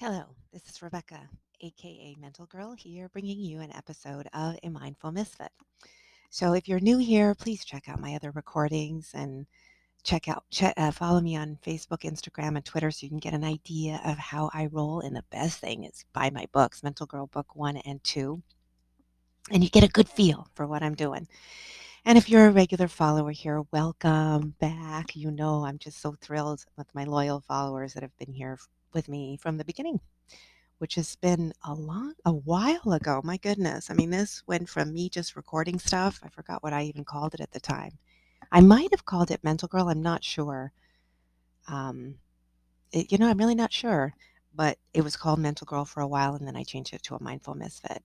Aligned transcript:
Hello, 0.00 0.26
this 0.52 0.62
is 0.68 0.80
Rebecca, 0.80 1.28
aka 1.60 2.16
Mental 2.20 2.46
Girl, 2.46 2.72
here 2.78 3.08
bringing 3.08 3.40
you 3.40 3.58
an 3.58 3.72
episode 3.74 4.28
of 4.32 4.54
A 4.62 4.68
Mindful 4.68 5.10
Misfit. 5.10 5.50
So, 6.30 6.52
if 6.52 6.68
you're 6.68 6.78
new 6.78 6.98
here, 6.98 7.34
please 7.34 7.64
check 7.64 7.88
out 7.88 7.98
my 7.98 8.14
other 8.14 8.30
recordings 8.30 9.10
and 9.12 9.44
check 10.04 10.28
out, 10.28 10.44
uh, 10.76 10.92
follow 10.92 11.20
me 11.20 11.34
on 11.34 11.58
Facebook, 11.66 12.02
Instagram, 12.02 12.54
and 12.54 12.64
Twitter 12.64 12.92
so 12.92 13.06
you 13.06 13.08
can 13.08 13.18
get 13.18 13.34
an 13.34 13.42
idea 13.42 14.00
of 14.04 14.16
how 14.18 14.50
I 14.54 14.66
roll. 14.66 15.00
And 15.00 15.16
the 15.16 15.24
best 15.32 15.58
thing 15.58 15.82
is 15.82 16.04
buy 16.12 16.30
my 16.30 16.46
books, 16.52 16.84
Mental 16.84 17.06
Girl 17.06 17.26
Book 17.26 17.56
One 17.56 17.78
and 17.78 18.00
Two, 18.04 18.40
and 19.50 19.64
you 19.64 19.68
get 19.68 19.82
a 19.82 19.88
good 19.88 20.08
feel 20.08 20.46
for 20.54 20.68
what 20.68 20.84
I'm 20.84 20.94
doing. 20.94 21.26
And 22.04 22.16
if 22.16 22.28
you're 22.28 22.46
a 22.46 22.52
regular 22.52 22.86
follower 22.86 23.32
here, 23.32 23.62
welcome 23.72 24.54
back. 24.60 25.16
You 25.16 25.32
know, 25.32 25.64
I'm 25.64 25.78
just 25.78 26.00
so 26.00 26.14
thrilled 26.20 26.64
with 26.76 26.86
my 26.94 27.02
loyal 27.02 27.40
followers 27.40 27.94
that 27.94 28.04
have 28.04 28.16
been 28.16 28.32
here 28.32 28.58
with 28.92 29.08
me 29.08 29.36
from 29.36 29.56
the 29.56 29.64
beginning, 29.64 30.00
which 30.78 30.94
has 30.96 31.16
been 31.16 31.52
a 31.62 31.74
long, 31.74 32.14
a 32.24 32.32
while 32.32 32.92
ago. 32.92 33.20
My 33.24 33.36
goodness. 33.36 33.90
I 33.90 33.94
mean, 33.94 34.10
this 34.10 34.42
went 34.46 34.68
from 34.68 34.92
me 34.92 35.08
just 35.08 35.36
recording 35.36 35.78
stuff. 35.78 36.20
I 36.22 36.28
forgot 36.28 36.62
what 36.62 36.72
I 36.72 36.82
even 36.84 37.04
called 37.04 37.34
it 37.34 37.40
at 37.40 37.52
the 37.52 37.60
time. 37.60 37.98
I 38.50 38.60
might 38.60 38.90
have 38.92 39.04
called 39.04 39.30
it 39.30 39.44
Mental 39.44 39.68
Girl. 39.68 39.88
I'm 39.88 40.02
not 40.02 40.24
sure. 40.24 40.72
Um, 41.66 42.16
it, 42.92 43.12
you 43.12 43.18
know, 43.18 43.28
I'm 43.28 43.38
really 43.38 43.54
not 43.54 43.72
sure. 43.72 44.14
But 44.54 44.78
it 44.92 45.02
was 45.02 45.16
called 45.16 45.38
Mental 45.38 45.66
Girl 45.66 45.84
for 45.84 46.00
a 46.00 46.08
while, 46.08 46.34
and 46.34 46.46
then 46.46 46.56
I 46.56 46.64
changed 46.64 46.92
it 46.92 47.02
to 47.04 47.14
a 47.14 47.22
Mindful 47.22 47.54
Misfit 47.54 48.02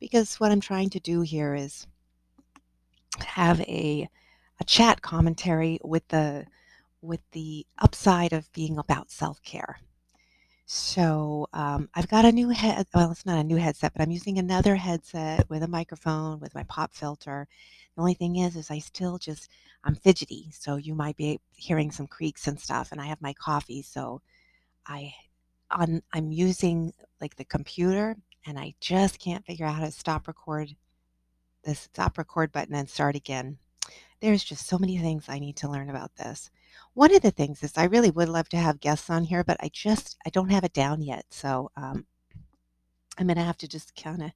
because 0.00 0.38
what 0.40 0.52
I'm 0.52 0.60
trying 0.60 0.90
to 0.90 1.00
do 1.00 1.22
here 1.22 1.54
is 1.54 1.86
have 3.24 3.60
a 3.62 4.08
a 4.60 4.64
chat 4.64 5.02
commentary 5.02 5.78
with 5.82 6.06
the 6.08 6.46
with 7.00 7.20
the 7.32 7.66
upside 7.78 8.32
of 8.32 8.52
being 8.52 8.78
about 8.78 9.10
self-care. 9.10 9.78
So 10.76 11.48
um, 11.52 11.88
I've 11.94 12.08
got 12.08 12.24
a 12.24 12.32
new 12.32 12.48
head. 12.48 12.88
Well, 12.92 13.12
it's 13.12 13.24
not 13.24 13.38
a 13.38 13.44
new 13.44 13.58
headset, 13.58 13.92
but 13.92 14.02
I'm 14.02 14.10
using 14.10 14.38
another 14.38 14.74
headset 14.74 15.48
with 15.48 15.62
a 15.62 15.68
microphone 15.68 16.40
with 16.40 16.52
my 16.52 16.64
pop 16.64 16.92
filter. 16.92 17.46
The 17.94 18.00
only 18.00 18.14
thing 18.14 18.36
is, 18.36 18.56
is 18.56 18.72
I 18.72 18.80
still 18.80 19.16
just 19.16 19.48
I'm 19.84 19.94
fidgety, 19.94 20.50
so 20.50 20.74
you 20.74 20.96
might 20.96 21.16
be 21.16 21.38
hearing 21.54 21.92
some 21.92 22.08
creaks 22.08 22.48
and 22.48 22.58
stuff. 22.58 22.90
And 22.90 23.00
I 23.00 23.06
have 23.06 23.22
my 23.22 23.34
coffee, 23.34 23.82
so 23.82 24.20
I 24.84 25.14
on 25.70 26.02
I'm 26.12 26.32
using 26.32 26.92
like 27.20 27.36
the 27.36 27.44
computer, 27.44 28.16
and 28.44 28.58
I 28.58 28.74
just 28.80 29.20
can't 29.20 29.46
figure 29.46 29.66
out 29.66 29.76
how 29.76 29.84
to 29.84 29.92
stop 29.92 30.26
record 30.26 30.74
the 31.62 31.76
stop 31.76 32.18
record 32.18 32.50
button 32.50 32.74
and 32.74 32.90
start 32.90 33.14
again. 33.14 33.58
There's 34.20 34.42
just 34.42 34.66
so 34.66 34.78
many 34.78 34.98
things 34.98 35.26
I 35.28 35.38
need 35.38 35.56
to 35.58 35.70
learn 35.70 35.88
about 35.88 36.16
this. 36.16 36.50
One 36.94 37.12
of 37.14 37.22
the 37.22 37.32
things 37.32 37.62
is 37.62 37.76
I 37.76 37.84
really 37.84 38.10
would 38.10 38.28
love 38.28 38.48
to 38.50 38.56
have 38.56 38.80
guests 38.80 39.10
on 39.10 39.24
here, 39.24 39.42
but 39.42 39.56
I 39.60 39.68
just 39.72 40.16
I 40.24 40.30
don't 40.30 40.50
have 40.50 40.64
it 40.64 40.72
down 40.72 41.02
yet. 41.02 41.24
So 41.30 41.70
um, 41.76 42.06
I'm 43.18 43.26
gonna 43.26 43.44
have 43.44 43.58
to 43.58 43.68
just 43.68 43.96
kind 43.96 44.22
of 44.22 44.30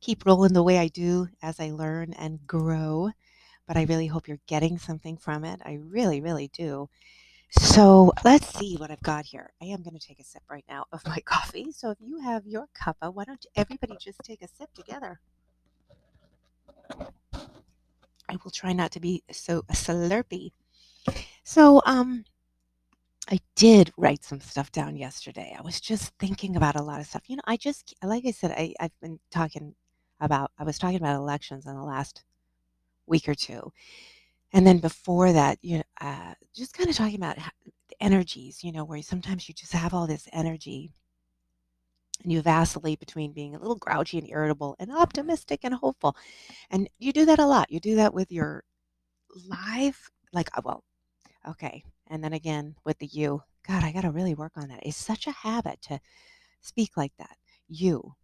keep 0.00 0.26
rolling 0.26 0.52
the 0.52 0.62
way 0.62 0.78
I 0.78 0.88
do 0.88 1.28
as 1.40 1.60
I 1.60 1.70
learn 1.70 2.12
and 2.14 2.46
grow. 2.46 3.10
But 3.66 3.76
I 3.76 3.84
really 3.84 4.08
hope 4.08 4.26
you're 4.26 4.40
getting 4.48 4.78
something 4.78 5.16
from 5.16 5.44
it. 5.44 5.60
I 5.64 5.74
really, 5.74 6.20
really 6.20 6.48
do. 6.48 6.88
So 7.50 8.12
let's 8.24 8.58
see 8.58 8.76
what 8.76 8.90
I've 8.90 9.02
got 9.02 9.24
here. 9.24 9.52
I 9.62 9.66
am 9.66 9.82
going 9.82 9.98
to 9.98 10.04
take 10.04 10.20
a 10.20 10.24
sip 10.24 10.42
right 10.50 10.64
now 10.68 10.86
of 10.92 11.04
my 11.06 11.18
coffee. 11.24 11.70
So 11.72 11.90
if 11.90 11.98
you 12.00 12.20
have 12.20 12.46
your 12.46 12.66
cuppa, 12.76 13.12
why 13.12 13.24
don't 13.24 13.44
everybody 13.56 13.96
just 14.00 14.20
take 14.24 14.42
a 14.42 14.48
sip 14.48 14.72
together? 14.74 15.20
I 18.28 18.36
will 18.44 18.50
try 18.52 18.72
not 18.72 18.92
to 18.92 19.00
be 19.00 19.24
so 19.32 19.62
slurpy. 19.72 20.52
So, 21.42 21.82
um, 21.86 22.24
I 23.30 23.38
did 23.54 23.92
write 23.96 24.24
some 24.24 24.40
stuff 24.40 24.72
down 24.72 24.96
yesterday. 24.96 25.54
I 25.56 25.62
was 25.62 25.80
just 25.80 26.12
thinking 26.18 26.56
about 26.56 26.76
a 26.76 26.82
lot 26.82 27.00
of 27.00 27.06
stuff. 27.06 27.22
You 27.28 27.36
know, 27.36 27.42
I 27.46 27.56
just, 27.56 27.94
like 28.02 28.24
I 28.26 28.32
said, 28.32 28.50
I, 28.52 28.74
I've 28.80 28.98
been 29.00 29.20
talking 29.30 29.74
about, 30.20 30.50
I 30.58 30.64
was 30.64 30.78
talking 30.78 30.96
about 30.96 31.16
elections 31.16 31.66
in 31.66 31.74
the 31.76 31.82
last 31.82 32.24
week 33.06 33.28
or 33.28 33.34
two. 33.34 33.72
And 34.52 34.66
then 34.66 34.78
before 34.78 35.32
that, 35.32 35.58
you 35.62 35.78
know, 35.78 35.84
uh, 36.00 36.34
just 36.56 36.74
kind 36.74 36.88
of 36.90 36.96
talking 36.96 37.16
about 37.16 37.38
energies, 38.00 38.64
you 38.64 38.72
know, 38.72 38.84
where 38.84 39.00
sometimes 39.02 39.48
you 39.48 39.54
just 39.54 39.72
have 39.72 39.94
all 39.94 40.06
this 40.06 40.28
energy 40.32 40.90
and 42.22 42.32
you 42.32 42.42
vacillate 42.42 42.98
between 42.98 43.32
being 43.32 43.54
a 43.54 43.58
little 43.58 43.76
grouchy 43.76 44.18
and 44.18 44.28
irritable 44.28 44.76
and 44.80 44.92
optimistic 44.92 45.60
and 45.62 45.74
hopeful. 45.74 46.16
And 46.70 46.88
you 46.98 47.12
do 47.12 47.24
that 47.26 47.38
a 47.38 47.46
lot. 47.46 47.70
You 47.70 47.80
do 47.80 47.96
that 47.96 48.12
with 48.12 48.32
your 48.32 48.64
live, 49.48 50.10
like, 50.32 50.48
uh, 50.56 50.62
well, 50.64 50.84
okay. 51.48 51.84
And 52.08 52.22
then 52.22 52.32
again 52.32 52.76
with 52.84 52.98
the 52.98 53.06
you. 53.06 53.42
God, 53.66 53.84
I 53.84 53.92
got 53.92 54.02
to 54.02 54.10
really 54.10 54.34
work 54.34 54.52
on 54.56 54.68
that. 54.68 54.80
It's 54.82 54.96
such 54.96 55.26
a 55.26 55.32
habit 55.32 55.80
to 55.82 56.00
speak 56.60 56.96
like 56.96 57.12
that. 57.18 57.36
You. 57.68 58.14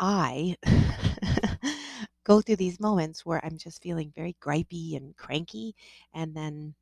I 0.00 0.56
go 2.24 2.40
through 2.40 2.56
these 2.56 2.80
moments 2.80 3.24
where 3.24 3.44
I'm 3.44 3.58
just 3.58 3.82
feeling 3.82 4.12
very 4.14 4.36
gripey 4.40 4.96
and 4.96 5.16
cranky. 5.16 5.74
And 6.12 6.34
then 6.34 6.74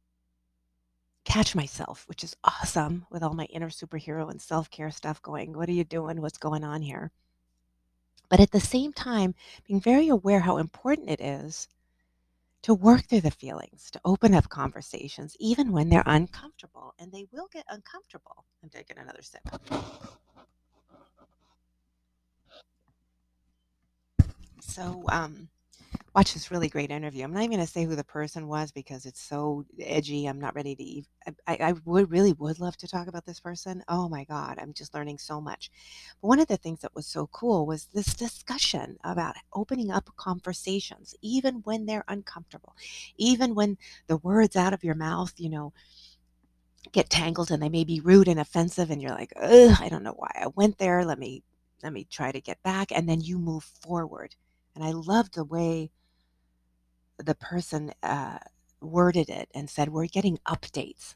catch 1.24 1.54
myself, 1.54 2.04
which 2.08 2.24
is 2.24 2.36
awesome 2.44 3.06
with 3.10 3.22
all 3.22 3.34
my 3.34 3.44
inner 3.46 3.70
superhero 3.70 4.30
and 4.30 4.40
self 4.40 4.70
care 4.70 4.90
stuff 4.90 5.22
going. 5.22 5.52
What 5.52 5.68
are 5.68 5.72
you 5.72 5.84
doing? 5.84 6.20
What's 6.20 6.38
going 6.38 6.64
on 6.64 6.82
here? 6.82 7.10
But 8.28 8.40
at 8.40 8.50
the 8.50 8.60
same 8.60 8.92
time, 8.92 9.34
being 9.66 9.80
very 9.80 10.08
aware 10.08 10.40
how 10.40 10.56
important 10.56 11.10
it 11.10 11.20
is 11.20 11.68
to 12.62 12.74
work 12.74 13.06
through 13.06 13.20
the 13.20 13.30
feelings, 13.30 13.90
to 13.90 14.00
open 14.04 14.34
up 14.34 14.48
conversations, 14.48 15.36
even 15.40 15.72
when 15.72 15.88
they're 15.88 16.04
uncomfortable. 16.06 16.94
And 16.98 17.10
they 17.12 17.26
will 17.32 17.48
get 17.52 17.64
uncomfortable. 17.68 18.44
I'm 18.62 18.70
taking 18.70 18.98
another 18.98 19.22
sip. 19.22 19.42
So, 24.60 25.04
um, 25.08 25.48
watch 26.14 26.34
this 26.34 26.50
really 26.50 26.68
great 26.68 26.90
interview. 26.90 27.24
I'm 27.24 27.32
not 27.32 27.40
even 27.40 27.56
going 27.56 27.66
to 27.66 27.72
say 27.72 27.84
who 27.84 27.96
the 27.96 28.04
person 28.04 28.46
was 28.46 28.70
because 28.70 29.06
it's 29.06 29.20
so 29.20 29.64
edgy. 29.80 30.26
I'm 30.26 30.40
not 30.40 30.54
ready 30.54 30.74
to 30.74 30.82
even. 30.82 31.08
I, 31.46 31.56
I 31.56 31.72
would 31.84 32.10
really 32.10 32.34
would 32.34 32.60
love 32.60 32.76
to 32.78 32.88
talk 32.88 33.06
about 33.06 33.24
this 33.24 33.40
person. 33.40 33.82
Oh 33.88 34.08
my 34.08 34.24
God, 34.24 34.58
I'm 34.60 34.74
just 34.74 34.92
learning 34.92 35.18
so 35.18 35.40
much. 35.40 35.70
But 36.20 36.28
one 36.28 36.40
of 36.40 36.48
the 36.48 36.58
things 36.58 36.80
that 36.80 36.94
was 36.94 37.06
so 37.06 37.28
cool 37.28 37.64
was 37.64 37.86
this 37.86 38.14
discussion 38.14 38.98
about 39.04 39.36
opening 39.54 39.90
up 39.90 40.10
conversations, 40.16 41.14
even 41.22 41.56
when 41.64 41.86
they're 41.86 42.04
uncomfortable, 42.08 42.76
even 43.16 43.54
when 43.54 43.78
the 44.06 44.18
words 44.18 44.54
out 44.54 44.74
of 44.74 44.84
your 44.84 44.94
mouth, 44.94 45.32
you 45.38 45.48
know, 45.48 45.72
get 46.92 47.08
tangled 47.08 47.50
and 47.50 47.62
they 47.62 47.70
may 47.70 47.84
be 47.84 48.00
rude 48.00 48.28
and 48.28 48.40
offensive, 48.40 48.90
and 48.90 49.00
you're 49.00 49.12
like, 49.12 49.32
Ugh, 49.40 49.78
I 49.80 49.88
don't 49.88 50.02
know 50.02 50.14
why 50.16 50.30
I 50.34 50.48
went 50.48 50.76
there. 50.76 51.06
Let 51.06 51.18
me 51.18 51.42
let 51.82 51.92
me 51.94 52.06
try 52.10 52.32
to 52.32 52.40
get 52.40 52.62
back, 52.62 52.92
and 52.92 53.08
then 53.08 53.22
you 53.22 53.38
move 53.38 53.64
forward. 53.64 54.36
And 54.74 54.84
I 54.84 54.92
love 54.92 55.30
the 55.32 55.44
way 55.44 55.90
the 57.18 57.34
person 57.34 57.92
uh, 58.02 58.38
worded 58.80 59.28
it 59.28 59.48
and 59.54 59.68
said, 59.68 59.88
We're 59.88 60.06
getting 60.06 60.38
updates. 60.46 61.14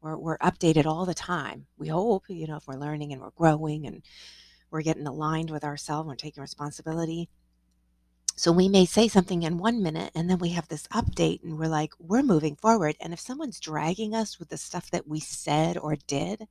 We're, 0.00 0.16
we're 0.16 0.38
updated 0.38 0.86
all 0.86 1.06
the 1.06 1.14
time. 1.14 1.66
We 1.78 1.88
hope, 1.88 2.24
you 2.28 2.46
know, 2.46 2.56
if 2.56 2.66
we're 2.66 2.74
learning 2.74 3.12
and 3.12 3.22
we're 3.22 3.30
growing 3.30 3.86
and 3.86 4.02
we're 4.70 4.82
getting 4.82 5.06
aligned 5.06 5.50
with 5.50 5.64
ourselves, 5.64 6.08
we're 6.08 6.16
taking 6.16 6.40
responsibility. 6.40 7.28
So 8.34 8.50
we 8.50 8.68
may 8.68 8.86
say 8.86 9.08
something 9.08 9.42
in 9.42 9.58
one 9.58 9.82
minute 9.82 10.10
and 10.14 10.28
then 10.28 10.38
we 10.38 10.48
have 10.50 10.66
this 10.68 10.88
update 10.88 11.44
and 11.44 11.58
we're 11.58 11.68
like, 11.68 11.92
we're 11.98 12.22
moving 12.22 12.56
forward. 12.56 12.96
And 13.00 13.12
if 13.12 13.20
someone's 13.20 13.60
dragging 13.60 14.14
us 14.14 14.38
with 14.38 14.48
the 14.48 14.56
stuff 14.56 14.90
that 14.90 15.06
we 15.06 15.20
said 15.20 15.76
or 15.76 15.96
did, 16.06 16.48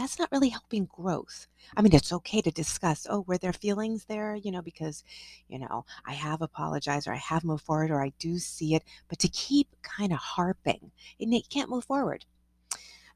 that's 0.00 0.18
not 0.18 0.30
really 0.32 0.48
helping 0.48 0.86
growth. 0.86 1.46
I 1.76 1.82
mean, 1.82 1.94
it's 1.94 2.12
okay 2.12 2.40
to 2.40 2.50
discuss, 2.50 3.06
oh, 3.10 3.24
were 3.26 3.38
there 3.38 3.52
feelings 3.52 4.04
there? 4.06 4.34
You 4.34 4.50
know, 4.50 4.62
because, 4.62 5.04
you 5.48 5.58
know, 5.58 5.84
I 6.06 6.12
have 6.14 6.42
apologized 6.42 7.06
or 7.06 7.12
I 7.12 7.18
have 7.18 7.44
moved 7.44 7.64
forward 7.64 7.90
or 7.90 8.02
I 8.02 8.12
do 8.18 8.38
see 8.38 8.74
it, 8.74 8.84
but 9.08 9.18
to 9.20 9.28
keep 9.28 9.68
kind 9.82 10.12
of 10.12 10.18
harping, 10.18 10.90
and 11.20 11.34
you 11.34 11.42
can't 11.50 11.70
move 11.70 11.84
forward. 11.84 12.24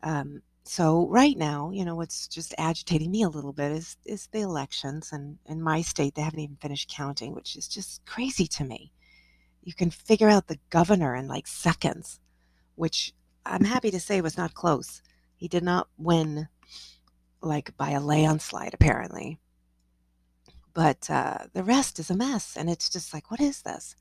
Um, 0.03 0.43
so 0.65 1.09
right 1.09 1.37
now, 1.37 1.71
you 1.73 1.84
know, 1.84 1.94
what's 1.94 2.28
just 2.28 2.55
agitating 2.59 3.11
me 3.11 3.23
a 3.23 3.28
little 3.28 3.53
bit 3.53 3.73
is 3.73 3.97
is 4.05 4.29
the 4.29 4.41
elections, 4.41 5.12
and 5.12 5.38
in 5.47 5.61
my 5.62 5.82
state, 5.82 6.14
they 6.14 6.23
haven't 6.23 6.41
even 6.41 6.56
finished 6.56 6.88
counting, 6.88 7.35
which 7.35 7.56
is 7.56 7.69
just 7.69 8.05
crazy 8.06 8.47
to 8.49 8.64
me. 8.64 8.91
You 9.62 9.75
can 9.75 9.91
figure 9.91 10.29
out 10.29 10.47
the 10.47 10.58
governor 10.70 11.14
in 11.17 11.29
like 11.29 11.47
seconds, 11.47 12.20
which 12.76 13.12
I'm 13.47 13.64
happy 13.64 13.91
to 13.91 14.00
say 14.00 14.20
was 14.20 14.37
not 14.37 14.55
close. 14.55 15.03
He 15.37 15.49
did 15.49 15.62
not 15.62 15.88
win 15.99 16.49
like 17.44 17.76
by 17.76 17.91
a 17.91 18.00
landslide, 18.00 18.75
apparently. 18.75 19.38
But 20.73 21.08
uh, 21.08 21.46
the 21.52 21.62
rest 21.62 21.99
is 21.99 22.11
a 22.11 22.17
mess. 22.17 22.56
And 22.56 22.69
it's 22.69 22.88
just 22.88 23.14
like, 23.14 23.31
what 23.31 23.41
is 23.41 23.62
this? 23.62 23.94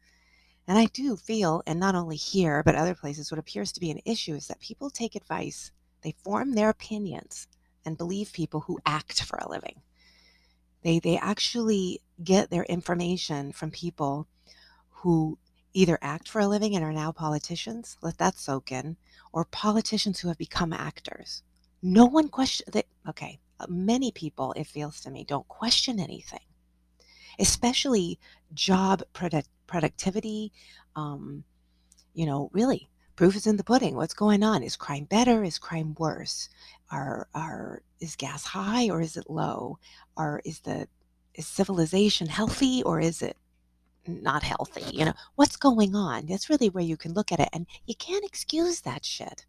And 0.68 0.78
I 0.78 0.86
do 0.86 1.16
feel, 1.18 1.62
and 1.68 1.80
not 1.80 1.96
only 1.96 2.16
here, 2.16 2.64
but 2.64 2.76
other 2.76 2.96
places, 2.96 3.32
what 3.32 3.40
appears 3.40 3.72
to 3.74 3.80
be 3.80 3.92
an 3.92 4.00
issue 4.06 4.34
is 4.34 4.48
that 4.48 4.62
people 4.62 4.90
take 4.90 5.16
advice, 5.16 5.72
they 6.02 6.16
form 6.24 6.56
their 6.56 6.70
opinions, 6.70 7.48
and 7.86 7.98
believe 7.98 8.32
people 8.32 8.62
who 8.62 8.80
act 8.86 9.24
for 9.24 9.38
a 9.38 9.50
living. 9.50 9.82
They, 10.84 11.00
they 11.00 11.18
actually 11.18 12.02
get 12.24 12.50
their 12.50 12.64
information 12.64 13.52
from 13.52 13.72
people 13.72 14.28
who 14.90 15.38
either 15.74 15.98
act 16.02 16.30
for 16.30 16.40
a 16.40 16.48
living 16.48 16.76
and 16.76 16.86
are 16.86 16.94
now 16.94 17.12
politicians, 17.12 17.98
let 18.02 18.18
that 18.20 18.38
soak 18.38 18.72
in, 18.72 18.96
or 19.32 19.44
politicians 19.44 20.20
who 20.20 20.30
have 20.30 20.38
become 20.38 20.72
actors. 20.72 21.44
No 21.84 22.06
one 22.06 22.30
question 22.30 22.66
that. 22.72 22.86
Okay, 23.10 23.40
uh, 23.60 23.66
many 23.70 24.12
people, 24.12 24.54
it 24.54 24.68
feels 24.68 25.02
to 25.02 25.12
me, 25.12 25.26
don't 25.26 25.48
question 25.50 26.00
anything, 26.00 26.40
especially 27.40 28.20
job 28.54 29.04
product, 29.12 29.50
productivity. 29.68 30.54
Um, 30.96 31.44
you 32.14 32.26
know, 32.26 32.50
really, 32.54 32.90
proof 33.18 33.36
is 33.36 33.48
in 33.48 33.58
the 33.58 33.66
pudding. 33.66 33.96
What's 33.96 34.14
going 34.14 34.44
on? 34.44 34.64
Is 34.64 34.78
crime 34.78 35.04
better? 35.06 35.44
Is 35.44 35.60
crime 35.60 35.94
worse? 36.00 36.48
Are 36.90 37.28
are 37.36 37.82
is 38.00 38.16
gas 38.16 38.46
high 38.46 38.90
or 38.90 39.02
is 39.02 39.18
it 39.18 39.30
low? 39.30 39.78
Or 40.16 40.42
is 40.46 40.62
the 40.62 40.88
is 41.34 41.48
civilization 41.48 42.28
healthy 42.28 42.82
or 42.84 43.02
is 43.02 43.22
it 43.22 43.36
not 44.08 44.44
healthy? 44.44 44.86
You 44.96 45.06
know, 45.06 45.14
what's 45.36 45.58
going 45.58 45.96
on? 45.96 46.28
That's 46.28 46.50
really 46.50 46.70
where 46.70 46.84
you 46.84 46.96
can 46.96 47.14
look 47.14 47.32
at 47.34 47.42
it. 47.42 47.50
And 47.52 47.68
you 47.88 47.96
can't 47.96 48.24
excuse 48.24 48.82
that 48.82 49.04
shit. 49.04 49.46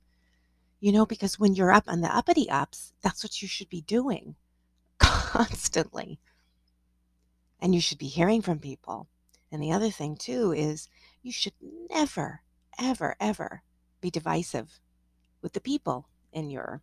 You 0.84 0.92
know, 0.92 1.06
because 1.06 1.40
when 1.40 1.54
you're 1.54 1.72
up 1.72 1.84
on 1.86 2.02
the 2.02 2.14
uppity 2.14 2.50
ups, 2.50 2.92
that's 3.00 3.24
what 3.24 3.40
you 3.40 3.48
should 3.48 3.70
be 3.70 3.80
doing 3.80 4.34
constantly. 4.98 6.20
And 7.58 7.74
you 7.74 7.80
should 7.80 7.96
be 7.96 8.06
hearing 8.06 8.42
from 8.42 8.58
people. 8.58 9.08
And 9.50 9.62
the 9.62 9.72
other 9.72 9.88
thing, 9.88 10.14
too, 10.14 10.52
is 10.52 10.90
you 11.22 11.32
should 11.32 11.54
never, 11.88 12.42
ever, 12.78 13.16
ever 13.18 13.62
be 14.02 14.10
divisive 14.10 14.78
with 15.40 15.54
the 15.54 15.60
people 15.62 16.06
in 16.34 16.50
your 16.50 16.82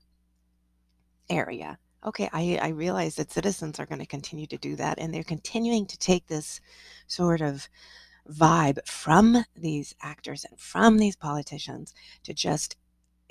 area. 1.30 1.77
Okay, 2.03 2.27
I, 2.33 2.57
I 2.59 2.69
realize 2.69 3.18
that 3.18 3.31
citizens 3.31 3.80
are 3.80 3.86
going 3.86 4.00
to 4.00 4.07
continue 4.07 4.48
to 4.48 4.57
do 4.57 4.75
that, 4.77 4.98
and 4.98 5.13
they're 5.13 5.24
continuing 5.24 5.86
to 5.86 6.00
take 6.00 6.25
this 6.25 6.59
sort 7.06 7.39
of 7.39 7.69
vibe 8.27 8.80
from 8.88 9.45
these 9.56 9.94
actors 10.01 10.44
and 10.44 10.59
from 10.59 10.98
these 10.98 11.15
politicians 11.15 11.94
to 12.24 12.33
just 12.33 12.77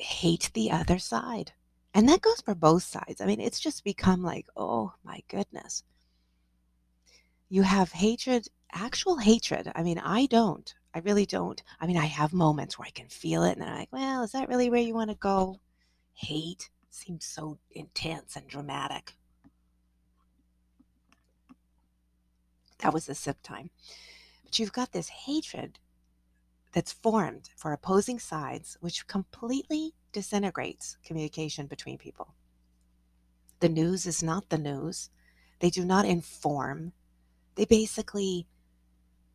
hate 0.01 0.51
the 0.55 0.71
other 0.71 0.99
side. 0.99 1.53
And 1.93 2.09
that 2.09 2.21
goes 2.21 2.41
for 2.41 2.55
both 2.55 2.83
sides. 2.85 3.21
I 3.21 3.27
mean, 3.27 3.41
it's 3.41 3.61
just 3.61 3.85
become 3.85 4.23
like, 4.23 4.47
oh 4.57 4.95
my 5.05 5.23
goodness. 5.29 5.83
You 7.49 7.63
have 7.63 7.93
hatred, 7.93 8.47
actual 8.73 9.17
hatred. 9.19 9.73
I 9.75 9.83
mean, 9.83 9.99
I 9.99 10.27
don't. 10.27 10.73
I 10.95 11.01
really 11.01 11.27
don't. 11.27 11.63
I 11.81 11.87
mean, 11.87 11.97
I 11.97 12.07
have 12.07 12.33
moments 12.33 12.79
where 12.79 12.87
I 12.87 12.91
can 12.91 13.09
feel 13.09 13.43
it 13.45 13.57
and 13.57 13.65
I'm 13.65 13.79
like, 13.79 13.93
well, 13.93 14.23
is 14.23 14.33
that 14.33 14.49
really 14.49 14.71
where 14.71 14.81
you 14.81 14.95
want 14.95 15.11
to 15.11 15.17
go? 15.17 15.61
Hate 16.13 16.71
seems 16.91 17.25
so 17.25 17.59
intense 17.71 18.37
and 18.37 18.47
dramatic. 18.47 19.15
That 22.79 22.93
was 22.93 23.07
the 23.07 23.15
sip 23.15 23.39
time. 23.43 23.71
But 24.45 24.59
you've 24.59 24.73
got 24.73 24.93
this 24.93 25.09
hatred 25.09 25.79
that's 26.73 26.93
formed 26.93 27.51
for 27.57 27.73
opposing 27.73 28.19
sides, 28.19 28.77
which 28.81 29.07
completely 29.07 29.95
disintegrates 30.13 30.97
communication 31.05 31.67
between 31.67 31.99
people. 31.99 32.35
The 33.61 33.69
news 33.69 34.07
is 34.07 34.23
not 34.23 34.49
the 34.49 34.59
news. 34.59 35.11
They 35.61 35.71
do 35.71 35.85
not 35.85 36.05
inform. 36.05 36.93
They 37.55 37.65
basically 37.65 38.47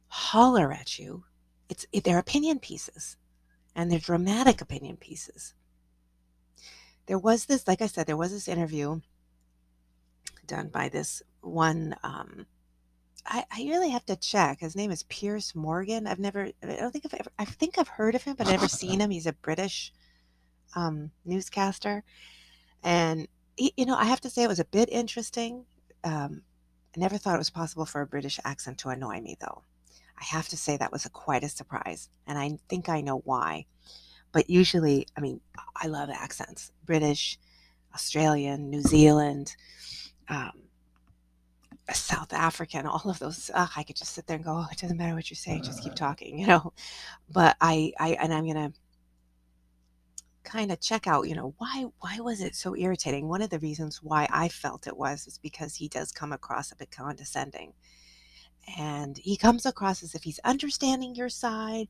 holler 0.07 0.71
at 0.71 0.97
you. 0.97 1.25
It's 1.69 1.85
they're 2.03 2.19
opinion 2.19 2.59
pieces, 2.59 3.17
and 3.75 3.91
they're 3.91 3.99
dramatic 3.99 4.61
opinion 4.61 4.97
pieces. 4.97 5.53
There 7.07 7.19
was 7.19 7.45
this, 7.45 7.67
like 7.67 7.81
I 7.81 7.87
said, 7.87 8.07
there 8.07 8.17
was 8.17 8.31
this 8.31 8.47
interview 8.47 9.01
done 10.47 10.69
by 10.69 10.89
this 10.89 11.21
one 11.41 11.95
um, 12.03 12.45
I, 13.25 13.43
I 13.51 13.63
really 13.63 13.89
have 13.89 14.05
to 14.05 14.15
check. 14.15 14.59
His 14.59 14.75
name 14.75 14.91
is 14.91 15.03
Piers 15.03 15.53
Morgan. 15.55 16.05
I've 16.05 16.19
never, 16.19 16.49
I 16.63 16.75
don't 16.75 16.91
think 16.91 17.05
I've 17.05 17.19
ever, 17.19 17.31
I 17.39 17.45
think 17.45 17.77
I've 17.77 17.87
heard 17.87 18.15
of 18.15 18.23
him, 18.23 18.35
but 18.37 18.47
I've 18.47 18.53
never 18.53 18.67
seen 18.67 18.99
him. 19.01 19.09
He's 19.09 19.25
a 19.25 19.33
British 19.33 19.91
um, 20.75 21.11
newscaster. 21.25 22.03
And, 22.83 23.27
he, 23.55 23.73
you 23.77 23.85
know, 23.85 23.95
I 23.95 24.05
have 24.05 24.21
to 24.21 24.29
say 24.29 24.43
it 24.43 24.47
was 24.49 24.59
a 24.59 24.65
bit 24.65 24.89
interesting. 24.91 25.65
Um, 26.03 26.43
I 26.95 26.99
never 26.99 27.17
thought 27.17 27.35
it 27.35 27.39
was 27.39 27.49
possible 27.49 27.85
for 27.85 28.01
a 28.01 28.07
British 28.07 28.39
accent 28.45 28.77
to 28.79 28.89
annoy 28.89 29.21
me, 29.21 29.37
though. 29.39 29.63
I 30.19 30.23
have 30.23 30.47
to 30.49 30.57
say 30.57 30.77
that 30.77 30.91
was 30.91 31.05
a, 31.05 31.09
quite 31.09 31.43
a 31.43 31.49
surprise. 31.49 32.09
And 32.27 32.37
I 32.37 32.57
think 32.69 32.89
I 32.89 33.01
know 33.01 33.21
why. 33.25 33.65
But 34.31 34.49
usually, 34.49 35.07
I 35.17 35.21
mean, 35.21 35.41
I 35.75 35.87
love 35.87 36.09
accents 36.09 36.71
British, 36.85 37.39
Australian, 37.93 38.69
New 38.69 38.81
Zealand. 38.81 39.55
Um, 40.27 40.64
South 41.93 42.33
African, 42.33 42.85
all 42.85 43.09
of 43.09 43.19
those. 43.19 43.51
Uh, 43.53 43.67
I 43.75 43.83
could 43.83 43.95
just 43.95 44.13
sit 44.13 44.25
there 44.27 44.37
and 44.37 44.45
go, 44.45 44.51
oh, 44.51 44.67
it 44.71 44.79
doesn't 44.79 44.97
matter 44.97 45.15
what 45.15 45.29
you 45.29 45.35
say, 45.35 45.59
just 45.59 45.83
keep 45.83 45.95
talking, 45.95 46.39
you 46.39 46.47
know. 46.47 46.73
But 47.31 47.55
I, 47.61 47.93
I, 47.99 48.09
and 48.21 48.33
I'm 48.33 48.47
gonna 48.47 48.73
kind 50.43 50.71
of 50.71 50.79
check 50.79 51.07
out, 51.07 51.27
you 51.27 51.35
know, 51.35 51.53
why, 51.57 51.85
why 51.99 52.19
was 52.19 52.41
it 52.41 52.55
so 52.55 52.75
irritating? 52.75 53.27
One 53.27 53.41
of 53.41 53.49
the 53.49 53.59
reasons 53.59 54.01
why 54.01 54.27
I 54.31 54.47
felt 54.47 54.87
it 54.87 54.97
was 54.97 55.27
is 55.27 55.37
because 55.37 55.75
he 55.75 55.87
does 55.87 56.11
come 56.11 56.31
across 56.31 56.71
a 56.71 56.75
bit 56.75 56.91
condescending, 56.91 57.73
and 58.77 59.17
he 59.17 59.37
comes 59.37 59.65
across 59.65 60.01
as 60.01 60.15
if 60.15 60.23
he's 60.23 60.39
understanding 60.43 61.15
your 61.15 61.29
side, 61.29 61.87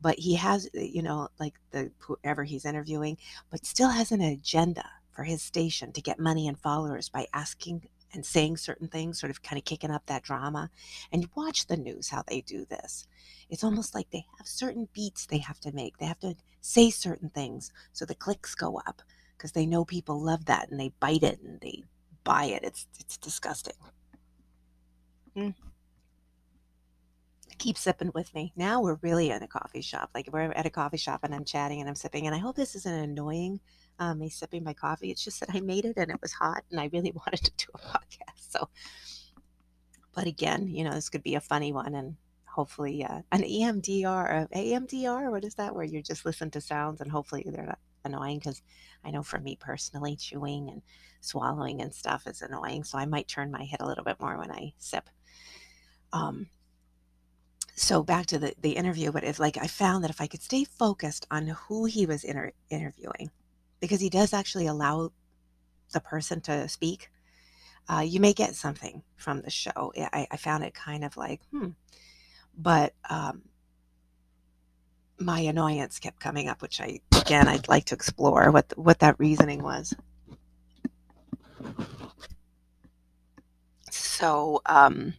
but 0.00 0.18
he 0.18 0.34
has, 0.34 0.68
you 0.74 1.02
know, 1.02 1.28
like 1.40 1.54
the 1.70 1.90
whoever 1.98 2.44
he's 2.44 2.64
interviewing, 2.64 3.16
but 3.50 3.64
still 3.64 3.90
has 3.90 4.12
an 4.12 4.20
agenda 4.20 4.84
for 5.10 5.24
his 5.24 5.42
station 5.42 5.92
to 5.92 6.02
get 6.02 6.20
money 6.20 6.46
and 6.46 6.58
followers 6.58 7.08
by 7.08 7.26
asking 7.32 7.88
and 8.12 8.24
saying 8.24 8.56
certain 8.56 8.88
things, 8.88 9.20
sort 9.20 9.30
of 9.30 9.42
kind 9.42 9.58
of 9.58 9.64
kicking 9.64 9.90
up 9.90 10.06
that 10.06 10.22
drama. 10.22 10.70
And 11.12 11.22
you 11.22 11.28
watch 11.34 11.66
the 11.66 11.76
news, 11.76 12.08
how 12.08 12.22
they 12.26 12.40
do 12.40 12.64
this. 12.64 13.06
It's 13.50 13.64
almost 13.64 13.94
like 13.94 14.10
they 14.10 14.24
have 14.38 14.46
certain 14.46 14.88
beats 14.92 15.26
they 15.26 15.38
have 15.38 15.60
to 15.60 15.72
make. 15.72 15.98
They 15.98 16.06
have 16.06 16.20
to 16.20 16.34
say 16.60 16.90
certain 16.90 17.30
things 17.30 17.72
so 17.92 18.04
the 18.04 18.14
clicks 18.14 18.54
go 18.54 18.80
up 18.86 19.02
because 19.36 19.52
they 19.52 19.66
know 19.66 19.84
people 19.84 20.20
love 20.20 20.46
that 20.46 20.70
and 20.70 20.78
they 20.78 20.92
bite 21.00 21.22
it 21.22 21.40
and 21.42 21.60
they 21.60 21.84
buy 22.24 22.44
it. 22.44 22.62
It's 22.64 22.86
it's 22.98 23.16
disgusting. 23.16 23.76
Mm. 25.36 25.54
Keep 27.58 27.78
sipping 27.78 28.12
with 28.14 28.34
me. 28.34 28.52
Now 28.56 28.82
we're 28.82 28.98
really 29.02 29.30
in 29.30 29.42
a 29.42 29.48
coffee 29.48 29.80
shop. 29.80 30.10
Like 30.14 30.28
we're 30.32 30.52
at 30.52 30.66
a 30.66 30.70
coffee 30.70 30.96
shop 30.96 31.20
and 31.24 31.34
I'm 31.34 31.44
chatting 31.44 31.80
and 31.80 31.88
I'm 31.88 31.94
sipping. 31.94 32.26
And 32.26 32.34
I 32.34 32.38
hope 32.38 32.56
this 32.56 32.74
isn't 32.74 32.92
annoying 32.92 33.60
um, 33.98 34.18
me 34.18 34.28
sipping 34.28 34.64
my 34.64 34.72
coffee. 34.72 35.10
It's 35.10 35.24
just 35.24 35.40
that 35.40 35.50
I 35.54 35.60
made 35.60 35.84
it 35.84 35.96
and 35.96 36.10
it 36.10 36.20
was 36.22 36.32
hot 36.32 36.64
and 36.70 36.80
I 36.80 36.88
really 36.92 37.12
wanted 37.14 37.44
to 37.44 37.52
do 37.56 37.66
a 37.74 37.78
podcast. 37.78 38.50
So, 38.50 38.68
but 40.14 40.26
again, 40.26 40.68
you 40.68 40.84
know, 40.84 40.92
this 40.92 41.08
could 41.08 41.22
be 41.22 41.34
a 41.34 41.40
funny 41.40 41.72
one 41.72 41.94
and 41.94 42.16
hopefully 42.46 43.04
uh, 43.04 43.20
an 43.32 43.42
EMDR, 43.42 44.48
AMDR, 44.50 45.30
what 45.30 45.44
is 45.44 45.54
that? 45.56 45.74
Where 45.74 45.84
you 45.84 46.02
just 46.02 46.24
listen 46.24 46.50
to 46.52 46.60
sounds 46.60 47.00
and 47.00 47.10
hopefully 47.10 47.44
they're 47.46 47.66
not 47.66 47.78
annoying 48.04 48.38
because 48.38 48.62
I 49.04 49.10
know 49.10 49.22
for 49.22 49.38
me 49.38 49.56
personally, 49.60 50.16
chewing 50.16 50.68
and 50.70 50.82
swallowing 51.20 51.80
and 51.80 51.94
stuff 51.94 52.26
is 52.26 52.42
annoying. 52.42 52.84
So 52.84 52.98
I 52.98 53.06
might 53.06 53.28
turn 53.28 53.50
my 53.50 53.64
head 53.64 53.80
a 53.80 53.86
little 53.86 54.04
bit 54.04 54.20
more 54.20 54.38
when 54.38 54.50
I 54.50 54.72
sip. 54.78 55.08
Um, 56.12 56.48
so 57.76 58.02
back 58.02 58.26
to 58.26 58.38
the, 58.38 58.54
the 58.60 58.72
interview, 58.72 59.12
but 59.12 59.22
it's 59.22 59.38
like 59.38 59.56
I 59.56 59.68
found 59.68 60.02
that 60.02 60.10
if 60.10 60.20
I 60.20 60.26
could 60.26 60.42
stay 60.42 60.64
focused 60.64 61.26
on 61.30 61.46
who 61.46 61.84
he 61.84 62.06
was 62.06 62.24
inter- 62.24 62.52
interviewing, 62.70 63.30
because 63.80 64.00
he 64.00 64.10
does 64.10 64.32
actually 64.32 64.66
allow 64.66 65.12
the 65.92 66.00
person 66.00 66.40
to 66.42 66.68
speak, 66.68 67.10
uh, 67.88 68.00
you 68.00 68.20
may 68.20 68.32
get 68.32 68.54
something 68.54 69.02
from 69.16 69.40
the 69.42 69.50
show. 69.50 69.92
I, 69.96 70.26
I 70.30 70.36
found 70.36 70.64
it 70.64 70.74
kind 70.74 71.04
of 71.04 71.16
like, 71.16 71.40
hmm. 71.50 71.70
But 72.56 72.92
um, 73.08 73.42
my 75.18 75.40
annoyance 75.40 75.98
kept 75.98 76.20
coming 76.20 76.48
up, 76.48 76.60
which 76.60 76.80
I, 76.80 77.00
again, 77.16 77.48
I'd 77.48 77.68
like 77.68 77.84
to 77.86 77.94
explore 77.94 78.50
what, 78.50 78.72
what 78.76 78.98
that 78.98 79.18
reasoning 79.18 79.62
was. 79.62 79.94
So, 83.90 84.60
um, 84.66 85.14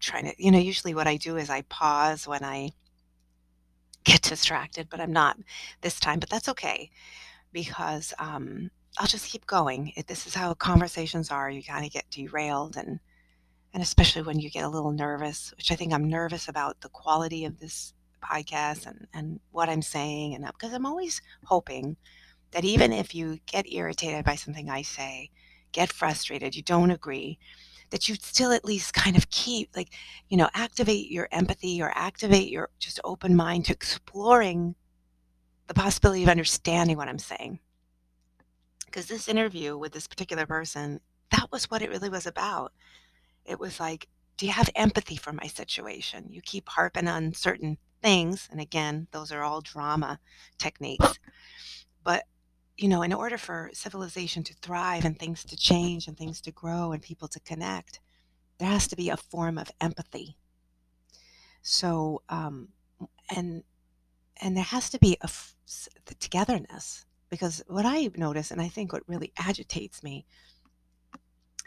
trying 0.00 0.26
to, 0.26 0.34
you 0.38 0.50
know, 0.50 0.58
usually 0.58 0.94
what 0.94 1.08
I 1.08 1.16
do 1.16 1.36
is 1.36 1.50
I 1.50 1.62
pause 1.62 2.26
when 2.26 2.44
I 2.44 2.70
get 4.04 4.22
distracted, 4.22 4.88
but 4.90 5.00
I'm 5.00 5.12
not 5.12 5.38
this 5.80 5.98
time, 5.98 6.20
but 6.20 6.30
that's 6.30 6.48
okay 6.50 6.90
because 7.52 8.12
um, 8.18 8.70
I'll 8.98 9.06
just 9.06 9.30
keep 9.30 9.46
going. 9.46 9.92
It, 9.96 10.06
this 10.06 10.26
is 10.26 10.34
how 10.34 10.54
conversations 10.54 11.30
are. 11.30 11.50
You 11.50 11.62
kind 11.62 11.86
of 11.86 11.92
get 11.92 12.10
derailed, 12.10 12.76
and 12.76 13.00
and 13.72 13.82
especially 13.82 14.22
when 14.22 14.38
you 14.38 14.50
get 14.50 14.64
a 14.64 14.68
little 14.68 14.92
nervous, 14.92 15.52
which 15.56 15.72
I 15.72 15.74
think 15.74 15.92
I'm 15.92 16.08
nervous 16.08 16.48
about 16.48 16.80
the 16.80 16.90
quality 16.90 17.44
of 17.44 17.58
this 17.58 17.94
podcast 18.22 18.86
and 18.86 19.06
and 19.14 19.40
what 19.52 19.68
I'm 19.68 19.82
saying, 19.82 20.34
and 20.34 20.46
because 20.46 20.72
I'm 20.72 20.86
always 20.86 21.22
hoping 21.44 21.96
that 22.52 22.64
even 22.64 22.92
if 22.92 23.14
you 23.14 23.38
get 23.46 23.72
irritated 23.72 24.24
by 24.24 24.36
something 24.36 24.70
I 24.70 24.82
say, 24.82 25.30
get 25.72 25.92
frustrated, 25.92 26.54
you 26.54 26.62
don't 26.62 26.92
agree, 26.92 27.38
that 27.94 28.08
you'd 28.08 28.22
still 28.22 28.50
at 28.50 28.64
least 28.64 28.92
kind 28.92 29.16
of 29.16 29.30
keep 29.30 29.70
like 29.76 29.90
you 30.28 30.36
know 30.36 30.48
activate 30.52 31.12
your 31.12 31.28
empathy 31.30 31.80
or 31.80 31.92
activate 31.94 32.48
your 32.48 32.68
just 32.80 32.98
open 33.04 33.36
mind 33.36 33.64
to 33.64 33.72
exploring 33.72 34.74
the 35.68 35.74
possibility 35.74 36.24
of 36.24 36.28
understanding 36.28 36.96
what 36.96 37.08
I'm 37.08 37.20
saying. 37.20 37.60
Because 38.86 39.06
this 39.06 39.28
interview 39.28 39.78
with 39.78 39.92
this 39.92 40.08
particular 40.08 40.44
person, 40.44 40.98
that 41.30 41.46
was 41.52 41.70
what 41.70 41.82
it 41.82 41.88
really 41.88 42.08
was 42.08 42.26
about. 42.26 42.72
It 43.44 43.60
was 43.60 43.78
like, 43.78 44.08
do 44.38 44.46
you 44.46 44.52
have 44.52 44.70
empathy 44.74 45.14
for 45.14 45.32
my 45.32 45.46
situation? 45.46 46.26
You 46.30 46.42
keep 46.42 46.68
harping 46.68 47.06
on 47.06 47.32
certain 47.32 47.78
things. 48.02 48.48
And 48.50 48.60
again, 48.60 49.06
those 49.12 49.30
are 49.30 49.44
all 49.44 49.60
drama 49.60 50.18
techniques. 50.58 51.20
But 52.02 52.24
you 52.76 52.88
know, 52.88 53.02
in 53.02 53.12
order 53.12 53.38
for 53.38 53.70
civilization 53.72 54.42
to 54.44 54.54
thrive 54.54 55.04
and 55.04 55.18
things 55.18 55.44
to 55.44 55.56
change 55.56 56.08
and 56.08 56.16
things 56.16 56.40
to 56.42 56.50
grow 56.50 56.92
and 56.92 57.02
people 57.02 57.28
to 57.28 57.40
connect, 57.40 58.00
there 58.58 58.68
has 58.68 58.88
to 58.88 58.96
be 58.96 59.10
a 59.10 59.16
form 59.16 59.58
of 59.58 59.70
empathy. 59.80 60.36
So, 61.62 62.22
um, 62.28 62.68
and 63.34 63.62
and 64.40 64.56
there 64.56 64.64
has 64.64 64.90
to 64.90 64.98
be 64.98 65.16
a 65.20 65.24
f- 65.24 65.54
the 66.06 66.14
togetherness 66.16 67.06
because 67.30 67.62
what 67.68 67.86
I 67.86 68.10
notice, 68.16 68.50
and 68.50 68.60
I 68.60 68.68
think 68.68 68.92
what 68.92 69.08
really 69.08 69.32
agitates 69.38 70.02
me, 70.02 70.26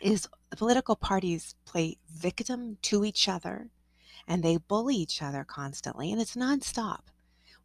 is 0.01 0.27
the 0.49 0.57
political 0.57 0.95
parties 0.95 1.55
play 1.65 1.97
victim 2.09 2.77
to 2.83 3.05
each 3.05 3.27
other 3.27 3.69
and 4.27 4.43
they 4.43 4.57
bully 4.57 4.95
each 4.95 5.21
other 5.21 5.43
constantly, 5.45 6.11
and 6.11 6.21
it's 6.21 6.35
nonstop. 6.35 7.03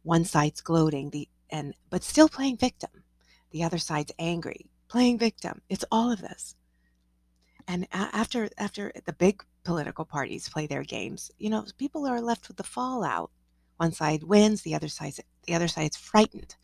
One 0.03 0.25
side's 0.25 0.61
gloating, 0.61 1.09
the 1.09 1.27
and 1.49 1.75
but 1.89 2.03
still 2.03 2.29
playing 2.29 2.57
victim. 2.57 3.02
The 3.53 3.63
other 3.63 3.77
side's 3.77 4.11
angry, 4.19 4.65
playing 4.89 5.19
victim. 5.19 5.61
It's 5.69 5.85
all 5.91 6.11
of 6.11 6.19
this. 6.21 6.55
And 7.67 7.87
after 7.91 8.49
after 8.57 8.91
the 9.05 9.13
big 9.13 9.41
political 9.63 10.03
parties 10.03 10.49
play 10.49 10.67
their 10.67 10.83
games, 10.83 11.31
you 11.37 11.49
know, 11.49 11.65
people 11.77 12.05
are 12.05 12.19
left 12.19 12.49
with 12.49 12.57
the 12.57 12.63
fallout. 12.63 13.31
One 13.77 13.93
side 13.93 14.23
wins, 14.23 14.63
the 14.63 14.75
other 14.75 14.89
side's 14.89 15.21
the 15.45 15.55
other 15.55 15.69
side's 15.69 15.95
frightened. 15.95 16.55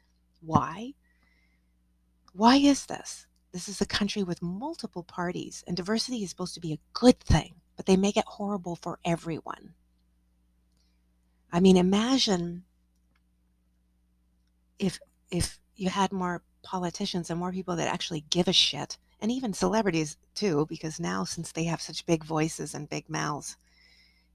Why? 0.41 0.93
Why 2.33 2.57
is 2.57 2.85
this? 2.87 3.27
This 3.51 3.69
is 3.69 3.81
a 3.81 3.85
country 3.85 4.23
with 4.23 4.41
multiple 4.41 5.03
parties, 5.03 5.63
and 5.67 5.77
diversity 5.77 6.23
is 6.23 6.29
supposed 6.29 6.53
to 6.55 6.59
be 6.59 6.73
a 6.73 6.79
good 6.93 7.19
thing, 7.19 7.55
but 7.77 7.85
they 7.85 7.97
make 7.97 8.17
it 8.17 8.25
horrible 8.27 8.75
for 8.75 8.99
everyone. 9.05 9.73
I 11.51 11.59
mean, 11.59 11.77
imagine 11.77 12.63
if 14.79 14.99
if 15.31 15.59
you 15.75 15.89
had 15.89 16.11
more 16.11 16.43
politicians 16.63 17.29
and 17.29 17.39
more 17.39 17.51
people 17.51 17.75
that 17.75 17.87
actually 17.87 18.25
give 18.29 18.47
a 18.47 18.53
shit, 18.53 18.97
and 19.19 19.31
even 19.31 19.53
celebrities 19.53 20.17
too, 20.35 20.65
because 20.67 20.99
now 20.99 21.23
since 21.23 21.51
they 21.51 21.65
have 21.65 21.81
such 21.81 22.05
big 22.05 22.23
voices 22.23 22.73
and 22.73 22.89
big 22.89 23.09
mouths, 23.09 23.57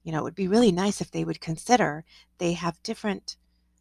you 0.03 0.11
know, 0.11 0.19
it 0.19 0.23
would 0.23 0.35
be 0.35 0.47
really 0.47 0.71
nice 0.71 1.01
if 1.01 1.11
they 1.11 1.23
would 1.23 1.41
consider 1.41 2.05
they 2.37 2.53
have 2.53 2.81
different 2.83 3.37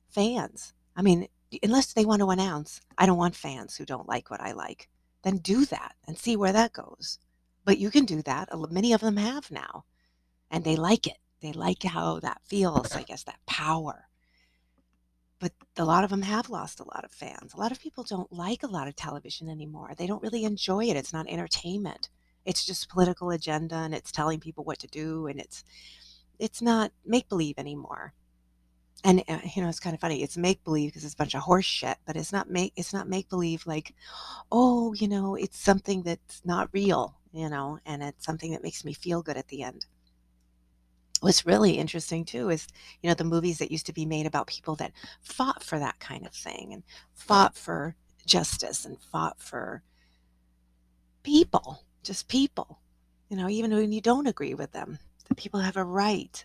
fans. 0.08 0.72
I 0.96 1.02
mean, 1.02 1.28
unless 1.62 1.92
they 1.92 2.04
want 2.04 2.20
to 2.20 2.30
announce, 2.30 2.80
I 2.96 3.06
don't 3.06 3.18
want 3.18 3.36
fans 3.36 3.76
who 3.76 3.84
don't 3.84 4.08
like 4.08 4.30
what 4.30 4.40
I 4.40 4.52
like, 4.52 4.88
then 5.22 5.38
do 5.38 5.64
that 5.66 5.94
and 6.06 6.16
see 6.18 6.36
where 6.36 6.52
that 6.52 6.72
goes. 6.72 7.18
But 7.64 7.78
you 7.78 7.90
can 7.90 8.04
do 8.04 8.22
that. 8.22 8.48
Many 8.70 8.92
of 8.92 9.00
them 9.00 9.16
have 9.16 9.50
now, 9.50 9.84
and 10.50 10.64
they 10.64 10.76
like 10.76 11.06
it. 11.06 11.18
They 11.40 11.52
like 11.52 11.82
how 11.82 12.20
that 12.20 12.40
feels, 12.44 12.92
I 12.94 13.02
guess, 13.08 13.24
that 13.24 13.40
power. 13.46 14.08
But 15.40 15.52
a 15.76 15.84
lot 15.84 16.04
of 16.04 16.10
them 16.10 16.22
have 16.22 16.48
lost 16.48 16.80
a 16.80 16.84
lot 16.84 17.04
of 17.04 17.10
fans. 17.12 17.54
A 17.54 17.56
lot 17.58 17.72
of 17.72 17.80
people 17.80 18.04
don't 18.04 18.32
like 18.32 18.62
a 18.62 18.68
lot 18.68 18.88
of 18.88 18.96
television 18.96 19.48
anymore. 19.48 19.92
They 19.96 20.06
don't 20.06 20.22
really 20.22 20.44
enjoy 20.44 20.84
it. 20.86 20.96
It's 20.96 21.12
not 21.12 21.28
entertainment. 21.28 22.08
It's 22.44 22.64
just 22.64 22.88
political 22.88 23.30
agenda 23.30 23.76
and 23.76 23.94
it's 23.94 24.12
telling 24.12 24.40
people 24.40 24.64
what 24.64 24.78
to 24.80 24.86
do 24.86 25.26
and 25.26 25.40
it's 25.40 25.64
it's 26.38 26.60
not 26.60 26.92
make 27.06 27.28
believe 27.28 27.58
anymore. 27.58 28.12
And 29.02 29.22
uh, 29.28 29.38
you 29.54 29.62
know, 29.62 29.68
it's 29.68 29.80
kind 29.80 29.94
of 29.94 30.00
funny. 30.00 30.22
It's 30.22 30.36
make 30.36 30.64
believe 30.64 30.90
because 30.90 31.04
it's 31.04 31.14
a 31.14 31.16
bunch 31.16 31.34
of 31.34 31.42
horse 31.42 31.64
shit, 31.66 31.98
but 32.06 32.16
it's 32.16 32.32
not 32.32 32.50
make 32.50 32.72
it's 32.76 32.92
not 32.92 33.08
make 33.08 33.28
believe 33.28 33.66
like, 33.66 33.94
oh, 34.52 34.94
you 34.94 35.08
know, 35.08 35.34
it's 35.34 35.58
something 35.58 36.02
that's 36.02 36.42
not 36.44 36.70
real, 36.72 37.16
you 37.32 37.48
know, 37.48 37.78
and 37.86 38.02
it's 38.02 38.24
something 38.24 38.52
that 38.52 38.62
makes 38.62 38.84
me 38.84 38.92
feel 38.92 39.22
good 39.22 39.36
at 39.36 39.48
the 39.48 39.62
end. 39.62 39.86
What's 41.25 41.47
really 41.47 41.78
interesting 41.78 42.26
too 42.26 42.50
is, 42.50 42.66
you 43.02 43.09
know, 43.09 43.14
the 43.14 43.25
movies 43.25 43.57
that 43.57 43.73
used 43.73 43.87
to 43.87 43.95
be 43.95 44.04
made 44.04 44.26
about 44.26 44.47
people 44.47 44.76
that 44.76 44.93
fought 45.23 45.62
for 45.62 45.78
that 45.78 45.99
kind 45.99 46.26
of 46.26 46.35
thing 46.35 46.75
and 46.75 46.83
fought 47.14 47.57
for 47.57 47.97
justice 48.26 48.85
and 48.85 49.00
fought 49.00 49.40
for 49.40 49.83
people, 51.23 51.83
just 52.02 52.28
people. 52.28 52.78
You 53.31 53.38
know, 53.38 53.49
even 53.49 53.73
when 53.73 53.90
you 53.90 54.02
don't 54.02 54.26
agree 54.26 54.52
with 54.52 54.73
them, 54.73 54.99
the 55.26 55.35
people 55.35 55.61
have 55.61 55.78
a 55.78 55.85
right 55.85 56.45